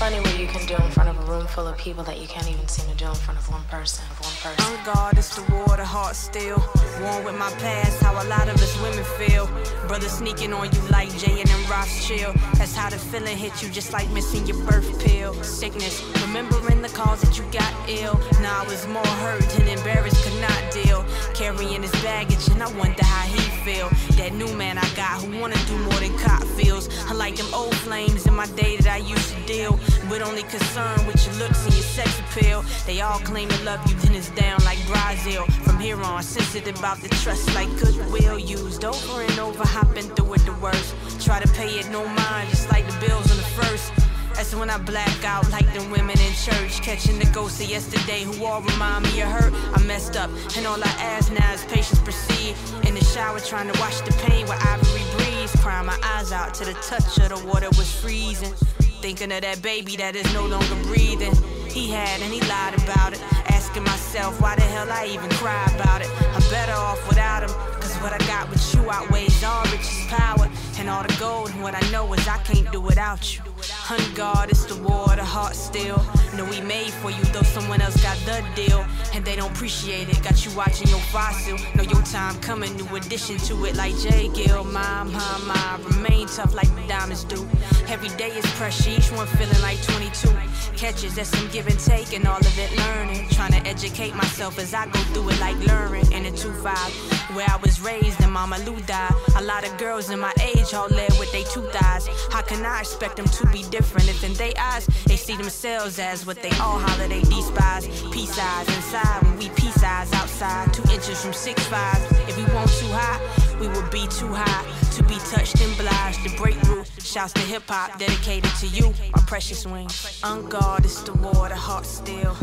Funny 0.00 0.18
what 0.20 0.38
you 0.38 0.46
can 0.46 0.64
do 0.64 0.74
in 0.82 0.90
front 0.90 1.10
of 1.10 1.28
a 1.28 1.30
room 1.30 1.46
full 1.46 1.68
of 1.68 1.76
people 1.76 2.02
that 2.02 2.18
you 2.18 2.26
can't 2.26 2.50
even 2.50 2.66
seem 2.66 2.88
to 2.90 2.96
do 2.96 3.06
in 3.06 3.14
front 3.14 3.38
of 3.38 3.46
one 3.50 3.62
person. 3.64 4.02
Of 4.10 4.20
one 4.20 4.32
person. 4.40 4.64
On 4.64 4.84
guard, 4.86 5.18
it's 5.18 5.36
the 5.36 5.44
war, 5.52 5.76
the 5.76 5.84
heart 5.84 6.16
still. 6.16 6.56
Warm 7.02 7.22
with 7.24 7.36
my 7.36 7.50
past, 7.60 8.02
how 8.02 8.14
a 8.14 8.24
lot 8.24 8.48
of 8.48 8.54
us 8.54 8.80
women 8.80 9.04
feel. 9.20 9.44
Brother 9.88 10.08
sneaking 10.08 10.54
on 10.54 10.72
you 10.72 10.80
like 10.88 11.14
Jay 11.18 11.42
and 11.42 11.50
Rothschild. 11.68 12.34
That's 12.56 12.74
how 12.74 12.88
the 12.88 12.96
feeling 12.96 13.36
hit 13.36 13.62
you, 13.62 13.68
just 13.68 13.92
like 13.92 14.08
missing 14.12 14.46
your 14.46 14.56
birth 14.64 14.88
pill. 15.04 15.34
Sickness, 15.44 16.02
remembering 16.22 16.80
the 16.80 16.88
cause 16.88 17.20
that 17.20 17.36
you 17.36 17.44
got 17.52 17.70
ill. 17.86 18.18
Now 18.40 18.62
I 18.62 18.64
was 18.64 18.86
more 18.86 19.12
hurt 19.20 19.44
and 19.60 19.68
embarrassed, 19.68 20.24
could 20.24 20.40
not 20.40 20.72
deal. 20.72 21.04
Carrying 21.34 21.82
his 21.82 21.92
baggage, 22.00 22.48
and 22.48 22.62
I 22.62 22.72
wonder 22.72 23.04
how 23.04 23.26
he 23.28 23.49
feel. 23.64 23.88
That 24.16 24.32
new 24.34 24.52
man 24.54 24.78
I 24.78 24.88
got 24.94 25.20
who 25.22 25.38
wanna 25.40 25.58
do 25.66 25.76
more 25.78 26.00
than 26.00 26.16
cop 26.18 26.42
feels. 26.58 26.88
I 27.06 27.12
like 27.12 27.36
them 27.36 27.52
old 27.54 27.74
flames 27.76 28.26
in 28.26 28.34
my 28.34 28.46
day 28.62 28.76
that 28.76 28.86
I 28.86 28.98
used 28.98 29.34
to 29.34 29.40
deal 29.46 29.72
with 30.10 30.22
only 30.22 30.42
concern 30.42 31.06
with 31.06 31.24
your 31.26 31.36
looks 31.36 31.64
and 31.64 31.74
your 31.74 31.84
sex 31.84 32.10
appeal. 32.20 32.64
They 32.86 33.00
all 33.00 33.18
claim 33.20 33.48
to 33.48 33.62
love 33.64 33.80
you, 33.88 33.96
then 33.96 34.14
it's 34.14 34.30
down 34.30 34.62
like 34.64 34.78
Brazil. 34.86 35.44
From 35.64 35.78
here 35.78 36.00
on, 36.00 36.22
sensitive 36.22 36.78
about 36.78 37.00
the 37.00 37.08
trust 37.22 37.54
like 37.54 37.68
goodwill 37.78 38.38
used 38.38 38.84
over 38.84 39.22
and 39.22 39.38
over, 39.38 39.64
hopping 39.66 40.08
through 40.14 40.34
it 40.34 40.44
the 40.46 40.54
worst. 40.54 40.94
Try 41.24 41.40
to 41.40 41.48
pay 41.52 41.78
it 41.78 41.88
no 41.90 42.06
mind, 42.06 42.50
just 42.50 42.70
like 42.70 42.86
the 42.86 43.06
bills 43.06 43.30
on 43.30 43.36
the 43.36 43.50
first. 43.60 44.09
That's 44.40 44.54
when 44.54 44.70
I 44.70 44.78
black 44.78 45.22
out 45.22 45.50
like 45.50 45.70
the 45.74 45.82
women 45.92 46.18
in 46.18 46.32
church. 46.32 46.80
Catching 46.80 47.18
the 47.18 47.26
ghosts 47.26 47.60
of 47.60 47.68
yesterday 47.68 48.22
who 48.22 48.42
all 48.42 48.62
remind 48.62 49.04
me 49.04 49.20
of 49.20 49.28
hurt. 49.28 49.52
I 49.76 49.82
messed 49.82 50.16
up, 50.16 50.30
and 50.56 50.66
all 50.66 50.82
I 50.82 50.88
ask 50.96 51.30
now 51.30 51.52
is 51.52 51.62
patience 51.66 52.00
proceed. 52.00 52.56
In 52.88 52.94
the 52.94 53.04
shower, 53.04 53.38
trying 53.40 53.70
to 53.70 53.78
wash 53.78 54.00
the 54.00 54.12
pain 54.24 54.46
with 54.46 54.56
ivory 54.64 55.04
breeze. 55.14 55.54
Crying 55.60 55.84
my 55.84 55.98
eyes 56.02 56.32
out 56.32 56.54
to 56.54 56.64
the 56.64 56.72
touch 56.72 57.18
of 57.18 57.28
the 57.28 57.46
water 57.46 57.68
was 57.76 57.92
freezing. 57.92 58.54
Thinking 59.02 59.30
of 59.30 59.42
that 59.42 59.60
baby 59.60 59.94
that 59.96 60.16
is 60.16 60.24
no 60.32 60.46
longer 60.46 60.74
breathing. 60.84 61.34
He 61.68 61.90
had 61.90 62.22
and 62.22 62.32
he 62.32 62.40
lied 62.48 62.82
about 62.82 63.12
it. 63.12 63.20
Asking 63.52 63.84
myself 63.84 64.40
why 64.40 64.56
the 64.56 64.62
hell 64.62 64.90
I 64.90 65.04
even 65.12 65.28
cry 65.32 65.70
about 65.74 66.00
it. 66.00 66.08
I'm 66.32 66.40
better 66.48 66.72
off 66.72 67.06
without 67.06 67.42
him. 67.42 67.69
What 68.00 68.14
I 68.14 68.18
got 68.26 68.48
with 68.48 68.74
you 68.74 68.90
outweighs 68.90 69.44
all 69.44 69.62
riches, 69.64 70.06
power, 70.08 70.48
and 70.78 70.88
all 70.88 71.02
the 71.02 71.14
gold. 71.20 71.50
And 71.50 71.62
what 71.62 71.74
I 71.74 71.90
know 71.90 72.10
is 72.14 72.26
I 72.26 72.38
can't 72.38 72.70
do 72.72 72.80
without 72.80 73.36
you. 73.36 73.42
Hun 73.70 74.00
God, 74.14 74.48
it's 74.48 74.64
the 74.64 74.76
war, 74.82 75.08
the 75.14 75.24
heart 75.24 75.54
still. 75.54 76.02
Know 76.34 76.46
we 76.46 76.62
made 76.62 76.92
for 76.92 77.10
you, 77.10 77.22
though 77.24 77.42
someone 77.42 77.82
else 77.82 78.02
got 78.02 78.16
the 78.24 78.42
deal. 78.56 78.86
They 79.30 79.36
don't 79.36 79.52
appreciate 79.52 80.08
it. 80.08 80.20
Got 80.24 80.44
you 80.44 80.50
watching 80.56 80.88
your 80.88 80.98
fossil. 80.98 81.56
Know 81.76 81.84
your 81.84 82.02
time 82.02 82.34
coming, 82.40 82.74
new 82.76 82.96
addition 82.96 83.36
to 83.46 83.64
it 83.64 83.76
like 83.76 83.96
J. 83.98 84.26
Gill. 84.34 84.64
My, 84.64 85.04
my, 85.04 85.38
my. 85.46 85.78
Remain 85.84 86.26
tough 86.26 86.52
like 86.52 86.66
diamonds 86.88 87.22
do. 87.22 87.46
Every 87.86 88.08
day 88.16 88.30
is 88.30 88.44
pressure, 88.54 88.90
each 88.90 89.12
one 89.12 89.28
feeling 89.28 89.62
like 89.62 89.80
22. 89.82 90.36
Catches, 90.76 91.14
that's 91.14 91.28
some 91.28 91.48
give 91.50 91.68
and 91.68 91.78
take, 91.78 92.12
and 92.12 92.26
all 92.26 92.40
of 92.40 92.58
it 92.58 92.76
learning. 92.76 93.28
Trying 93.28 93.52
to 93.52 93.64
educate 93.68 94.16
myself 94.16 94.58
as 94.58 94.74
I 94.74 94.86
go 94.86 94.98
through 95.12 95.28
it 95.30 95.38
like 95.38 95.56
learning. 95.64 96.10
In 96.10 96.24
the 96.24 96.30
2-5, 96.30 97.36
where 97.36 97.46
I 97.48 97.56
was 97.62 97.80
raised 97.80 98.20
and 98.22 98.32
Mama 98.32 98.58
Lou 98.66 98.80
died. 98.80 99.14
A 99.36 99.42
lot 99.44 99.64
of 99.64 99.78
girls 99.78 100.10
in 100.10 100.18
my 100.18 100.32
age 100.42 100.74
all 100.74 100.88
led 100.88 101.12
with 101.18 101.30
their 101.32 101.44
two 101.44 101.62
thighs. 101.70 102.08
How 102.30 102.42
can 102.42 102.64
I 102.64 102.80
expect 102.80 103.16
them 103.16 103.26
to 103.26 103.46
be 103.48 103.62
different 103.64 104.08
if 104.08 104.22
in 104.24 104.34
their 104.34 104.52
eyes 104.58 104.86
they 105.06 105.16
see 105.16 105.36
themselves 105.36 105.98
as 105.98 106.26
what 106.26 106.42
they 106.42 106.50
all 106.60 106.78
holler 106.78 107.08
they 107.08 107.22
despise? 107.22 107.86
Peace 108.10 108.38
eyes 108.38 108.68
inside 108.76 109.22
when 109.22 109.36
we 109.38 109.48
peace 109.50 109.82
eyes 109.82 110.12
outside. 110.12 110.72
Two 110.72 110.82
inches 110.92 111.22
from 111.22 111.32
six 111.32 111.62
five. 111.66 111.98
If 112.28 112.36
we 112.36 112.44
want 112.54 112.70
too 112.70 112.90
high, 112.90 113.20
we 113.60 113.68
will 113.68 113.88
be 113.90 114.06
too 114.08 114.32
high 114.32 114.64
to 114.96 115.02
be 115.04 115.16
touched 115.30 115.60
and 115.60 115.72
obliged 115.78 116.22
to 116.24 116.36
break 116.36 116.56
through. 116.56 116.84
Shouts 117.00 117.32
to 117.34 117.40
hip 117.40 117.64
hop 117.66 117.98
dedicated 117.98 118.50
to 118.60 118.66
you, 118.66 118.94
my 119.14 119.22
precious 119.26 119.66
wings. 119.66 120.20
Unguarded 120.22 120.50
guard, 120.50 120.84
it's 120.84 121.02
the 121.02 121.12
war, 121.14 121.48
the 121.48 121.56
heart 121.56 121.86
still. 121.86 122.34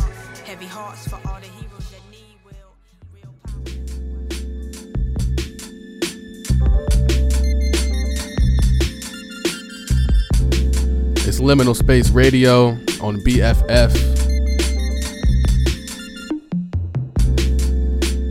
Heavy 0.46 0.66
hearts 0.66 1.08
for 1.08 1.20
all 1.28 1.40
the 1.40 1.67
Liminal 11.40 11.76
Space 11.76 12.10
Radio 12.10 12.70
on 13.02 13.18
BFF. 13.22 13.92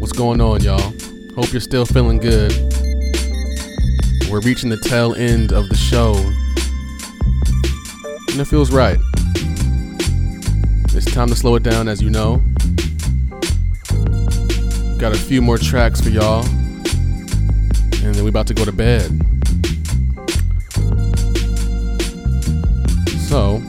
What's 0.00 0.12
going 0.12 0.40
on, 0.40 0.62
y'all? 0.62 0.92
Hope 1.34 1.52
you're 1.52 1.60
still 1.60 1.86
feeling 1.86 2.18
good. 2.18 2.52
We're 4.30 4.40
reaching 4.40 4.70
the 4.70 4.80
tail 4.82 5.14
end 5.14 5.52
of 5.52 5.68
the 5.68 5.76
show, 5.76 6.14
and 8.30 8.40
it 8.40 8.46
feels 8.46 8.72
right. 8.72 8.98
It's 10.94 11.10
time 11.12 11.28
to 11.28 11.36
slow 11.36 11.54
it 11.54 11.62
down, 11.62 11.88
as 11.88 12.02
you 12.02 12.10
know. 12.10 12.42
Got 14.98 15.12
a 15.12 15.18
few 15.18 15.42
more 15.42 15.58
tracks 15.58 16.00
for 16.00 16.08
y'all, 16.08 16.44
and 16.44 18.14
then 18.14 18.24
we're 18.24 18.30
about 18.30 18.46
to 18.48 18.54
go 18.54 18.64
to 18.64 18.72
bed. 18.72 19.35
So, 23.36 23.60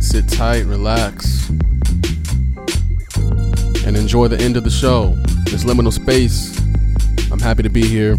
sit 0.00 0.28
tight, 0.28 0.66
relax, 0.66 1.48
and 3.86 3.96
enjoy 3.96 4.26
the 4.26 4.36
end 4.40 4.56
of 4.56 4.64
the 4.64 4.70
show. 4.70 5.14
It's 5.46 5.62
liminal 5.62 5.92
space. 5.92 6.58
I'm 7.30 7.38
happy 7.38 7.62
to 7.62 7.68
be 7.68 7.86
here. 7.86 8.14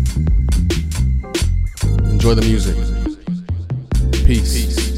Enjoy 2.10 2.36
the 2.36 2.46
music. 2.48 2.78
Peace. 4.26 4.80
Yeah, 4.80 4.91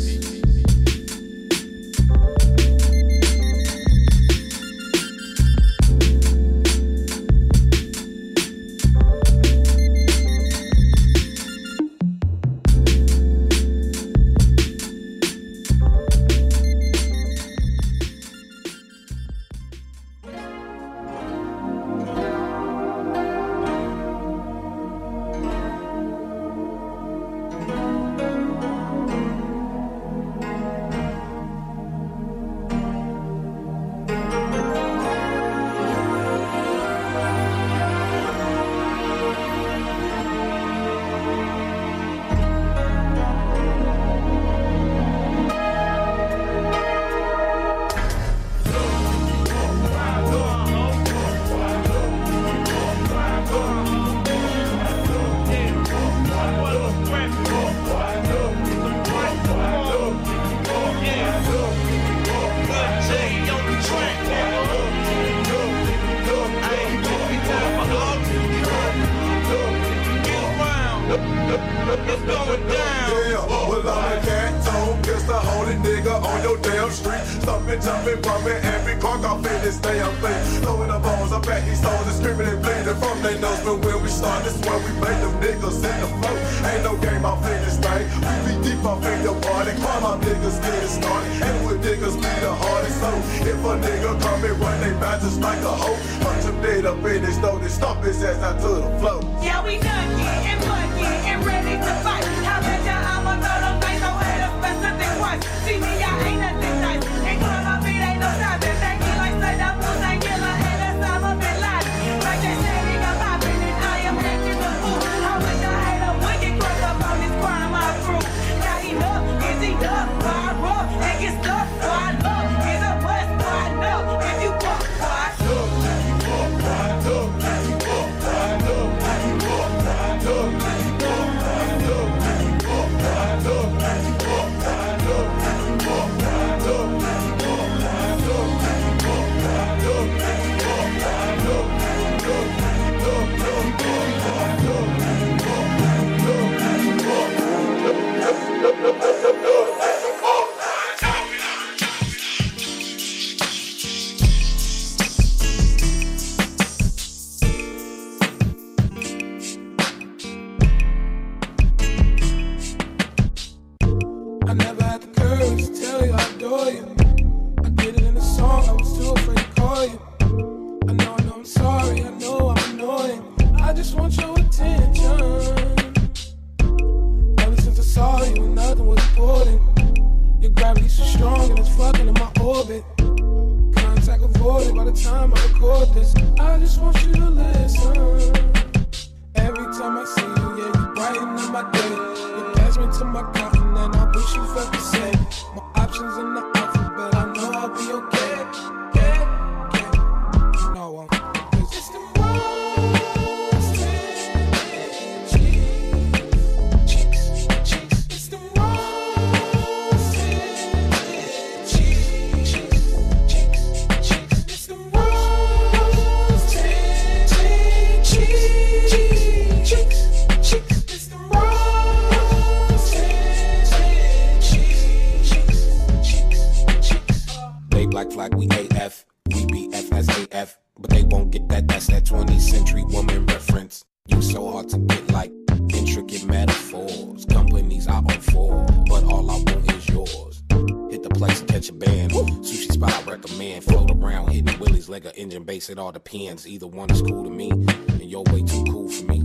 so 234.34 234.52
hard 234.52 234.68
to 234.68 234.80
get 234.80 235.12
like 235.12 235.32
intricate 235.76 236.26
metaphors. 236.26 237.24
Companies 237.26 237.88
I 237.88 237.98
own 237.98 238.20
for, 238.32 238.66
but 238.88 239.04
all 239.04 239.30
I 239.30 239.36
want 239.36 239.72
is 239.72 239.88
yours. 239.88 240.44
Hit 240.90 241.04
the 241.04 241.12
place, 241.14 241.44
catch 241.44 241.70
a 241.70 241.74
band. 241.74 242.12
Sushi 242.12 242.72
spot 242.72 242.92
I 242.92 243.12
recommend. 243.12 243.64
Float 243.64 243.92
around, 243.92 244.30
hitting 244.32 244.60
willies 244.60 244.90
like 244.90 245.06
an 245.06 245.12
engine 245.12 245.44
base. 245.44 245.70
It 245.70 245.78
all 245.78 245.92
depends. 245.92 246.48
Either 246.48 246.66
one 246.66 246.90
is 246.90 247.04
cool 247.04 247.24
to 247.24 247.30
me, 247.30 247.52
and 247.52 248.06
you're 248.06 248.24
way 248.32 248.42
too 248.42 248.64
cool 248.72 248.90
for 248.90 249.06
me. 249.06 249.22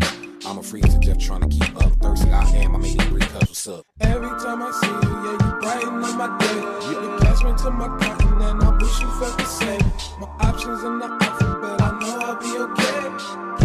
I'm 0.46 0.58
a 0.58 0.62
freak 0.62 0.84
to 0.84 0.98
death 0.98 1.18
trying 1.18 1.40
to 1.40 1.48
keep 1.48 1.74
up. 1.82 1.92
Thirsty 2.02 2.30
I 2.30 2.44
am, 2.56 2.76
I 2.76 2.78
made 2.78 3.00
three 3.04 3.22
cups. 3.22 3.48
What's 3.48 3.68
up? 3.68 3.86
Every 4.00 4.28
time 4.28 4.62
I 4.62 4.70
see 4.72 5.08
you, 5.08 5.14
yeah, 5.24 5.32
you 5.32 5.60
brighten 5.62 6.04
up 6.04 6.16
my 6.18 6.28
day. 6.36 6.60
You 6.92 7.18
catch 7.20 7.42
me 7.44 7.52
to 7.64 7.70
my 7.70 7.88
cotton, 7.96 8.42
and 8.42 8.62
I 8.62 8.76
wish 8.76 9.00
you 9.00 9.10
felt 9.18 9.38
the 9.38 9.44
same. 9.44 9.92
More 10.20 10.36
options 10.40 10.84
in 10.84 10.98
the 10.98 11.06
alphabet, 11.06 11.80
I 11.80 11.98
know 11.98 12.18
I'll 12.20 12.36
be 12.36 12.58
okay. 12.58 13.57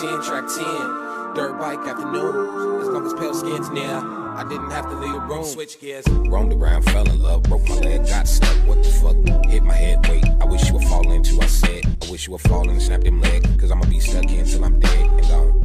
10, 0.00 0.22
track 0.22 0.46
10. 0.48 1.34
Dirt 1.34 1.58
bike 1.58 1.78
after 1.80 2.10
news, 2.10 2.82
as 2.82 2.88
long 2.88 3.04
as 3.04 3.12
pale 3.12 3.34
skin's 3.34 3.68
near. 3.68 3.96
I 3.96 4.46
didn't 4.48 4.70
have 4.70 4.88
to 4.88 4.96
leave 4.96 5.14
a 5.14 5.20
room. 5.20 5.44
Switch 5.44 5.78
gears. 5.78 6.08
Roamed 6.08 6.54
around, 6.54 6.84
fell 6.84 7.06
in 7.06 7.22
love, 7.22 7.42
broke 7.42 7.68
my 7.68 7.74
leg, 7.80 8.06
got 8.06 8.26
stuck. 8.26 8.56
What 8.66 8.82
the 8.82 8.88
fuck? 8.88 9.44
Hit 9.50 9.62
my 9.62 9.74
head, 9.74 10.08
wait. 10.08 10.24
I 10.40 10.46
wish 10.46 10.66
you 10.68 10.74
would 10.74 10.84
fall 10.84 11.12
into. 11.12 11.38
I 11.42 11.46
said, 11.46 11.84
I 12.02 12.10
wish 12.10 12.26
you 12.26 12.32
would 12.32 12.40
fall 12.40 12.66
and 12.70 12.80
snap 12.80 13.02
them 13.02 13.20
leg. 13.20 13.46
Cause 13.60 13.70
I'ma 13.70 13.84
be 13.84 14.00
stuck 14.00 14.24
here 14.24 14.40
until 14.40 14.64
I'm 14.64 14.80
dead 14.80 15.06
and 15.06 15.28
gone. 15.28 15.59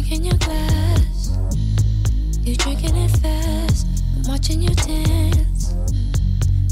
Drinking 0.00 0.24
your 0.24 0.38
glass, 0.38 1.36
you 2.42 2.56
drinking 2.56 2.96
it 2.96 3.10
fast. 3.18 3.86
I'm 4.16 4.22
watching 4.32 4.62
you 4.62 4.74
dance, 4.74 5.74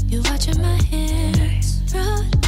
you 0.07 0.23
watching 0.23 0.59
my 0.59 0.81
hands. 0.89 2.38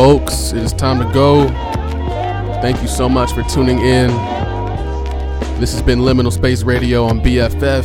Folks, 0.00 0.52
it 0.52 0.62
is 0.62 0.72
time 0.72 0.98
to 0.98 1.04
go. 1.12 1.46
Thank 2.62 2.80
you 2.80 2.88
so 2.88 3.06
much 3.06 3.32
for 3.32 3.42
tuning 3.42 3.80
in. 3.80 4.08
This 5.60 5.74
has 5.74 5.82
been 5.82 5.98
Liminal 5.98 6.32
Space 6.32 6.62
Radio 6.62 7.04
on 7.04 7.20
BFF. 7.20 7.84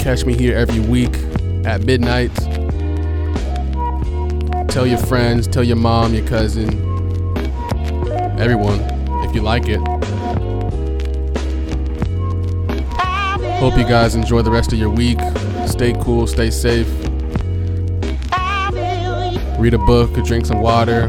Catch 0.00 0.26
me 0.26 0.34
here 0.34 0.56
every 0.56 0.80
week 0.80 1.14
at 1.64 1.84
midnight. 1.84 2.34
Tell 4.68 4.84
your 4.84 4.98
friends, 4.98 5.46
tell 5.46 5.62
your 5.62 5.76
mom, 5.76 6.12
your 6.12 6.26
cousin, 6.26 6.70
everyone, 8.36 8.80
if 9.24 9.32
you 9.32 9.42
like 9.42 9.68
it. 9.68 9.78
Hope 13.60 13.78
you 13.78 13.84
guys 13.84 14.16
enjoy 14.16 14.42
the 14.42 14.50
rest 14.50 14.72
of 14.72 14.78
your 14.80 14.90
week. 14.90 15.20
Stay 15.68 15.92
cool, 16.00 16.26
stay 16.26 16.50
safe. 16.50 17.03
Read 19.64 19.72
a 19.72 19.78
book 19.78 20.12
drink 20.26 20.44
some 20.44 20.60
water. 20.60 21.08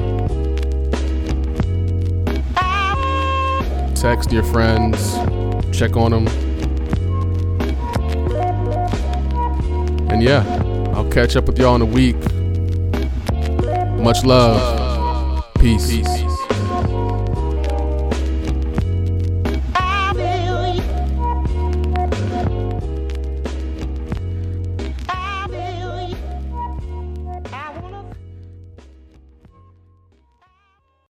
Text 3.93 4.31
your 4.31 4.43
friends, 4.43 5.17
check 5.77 5.97
on 5.97 6.11
them. 6.11 6.27
And 10.09 10.23
yeah, 10.23 10.45
I'll 10.95 11.11
catch 11.11 11.35
up 11.35 11.47
with 11.47 11.59
y'all 11.59 11.75
in 11.75 11.81
a 11.81 11.85
week. 11.85 12.15
Much 14.01 14.23
love. 14.23 15.43
Peace. 15.55 16.14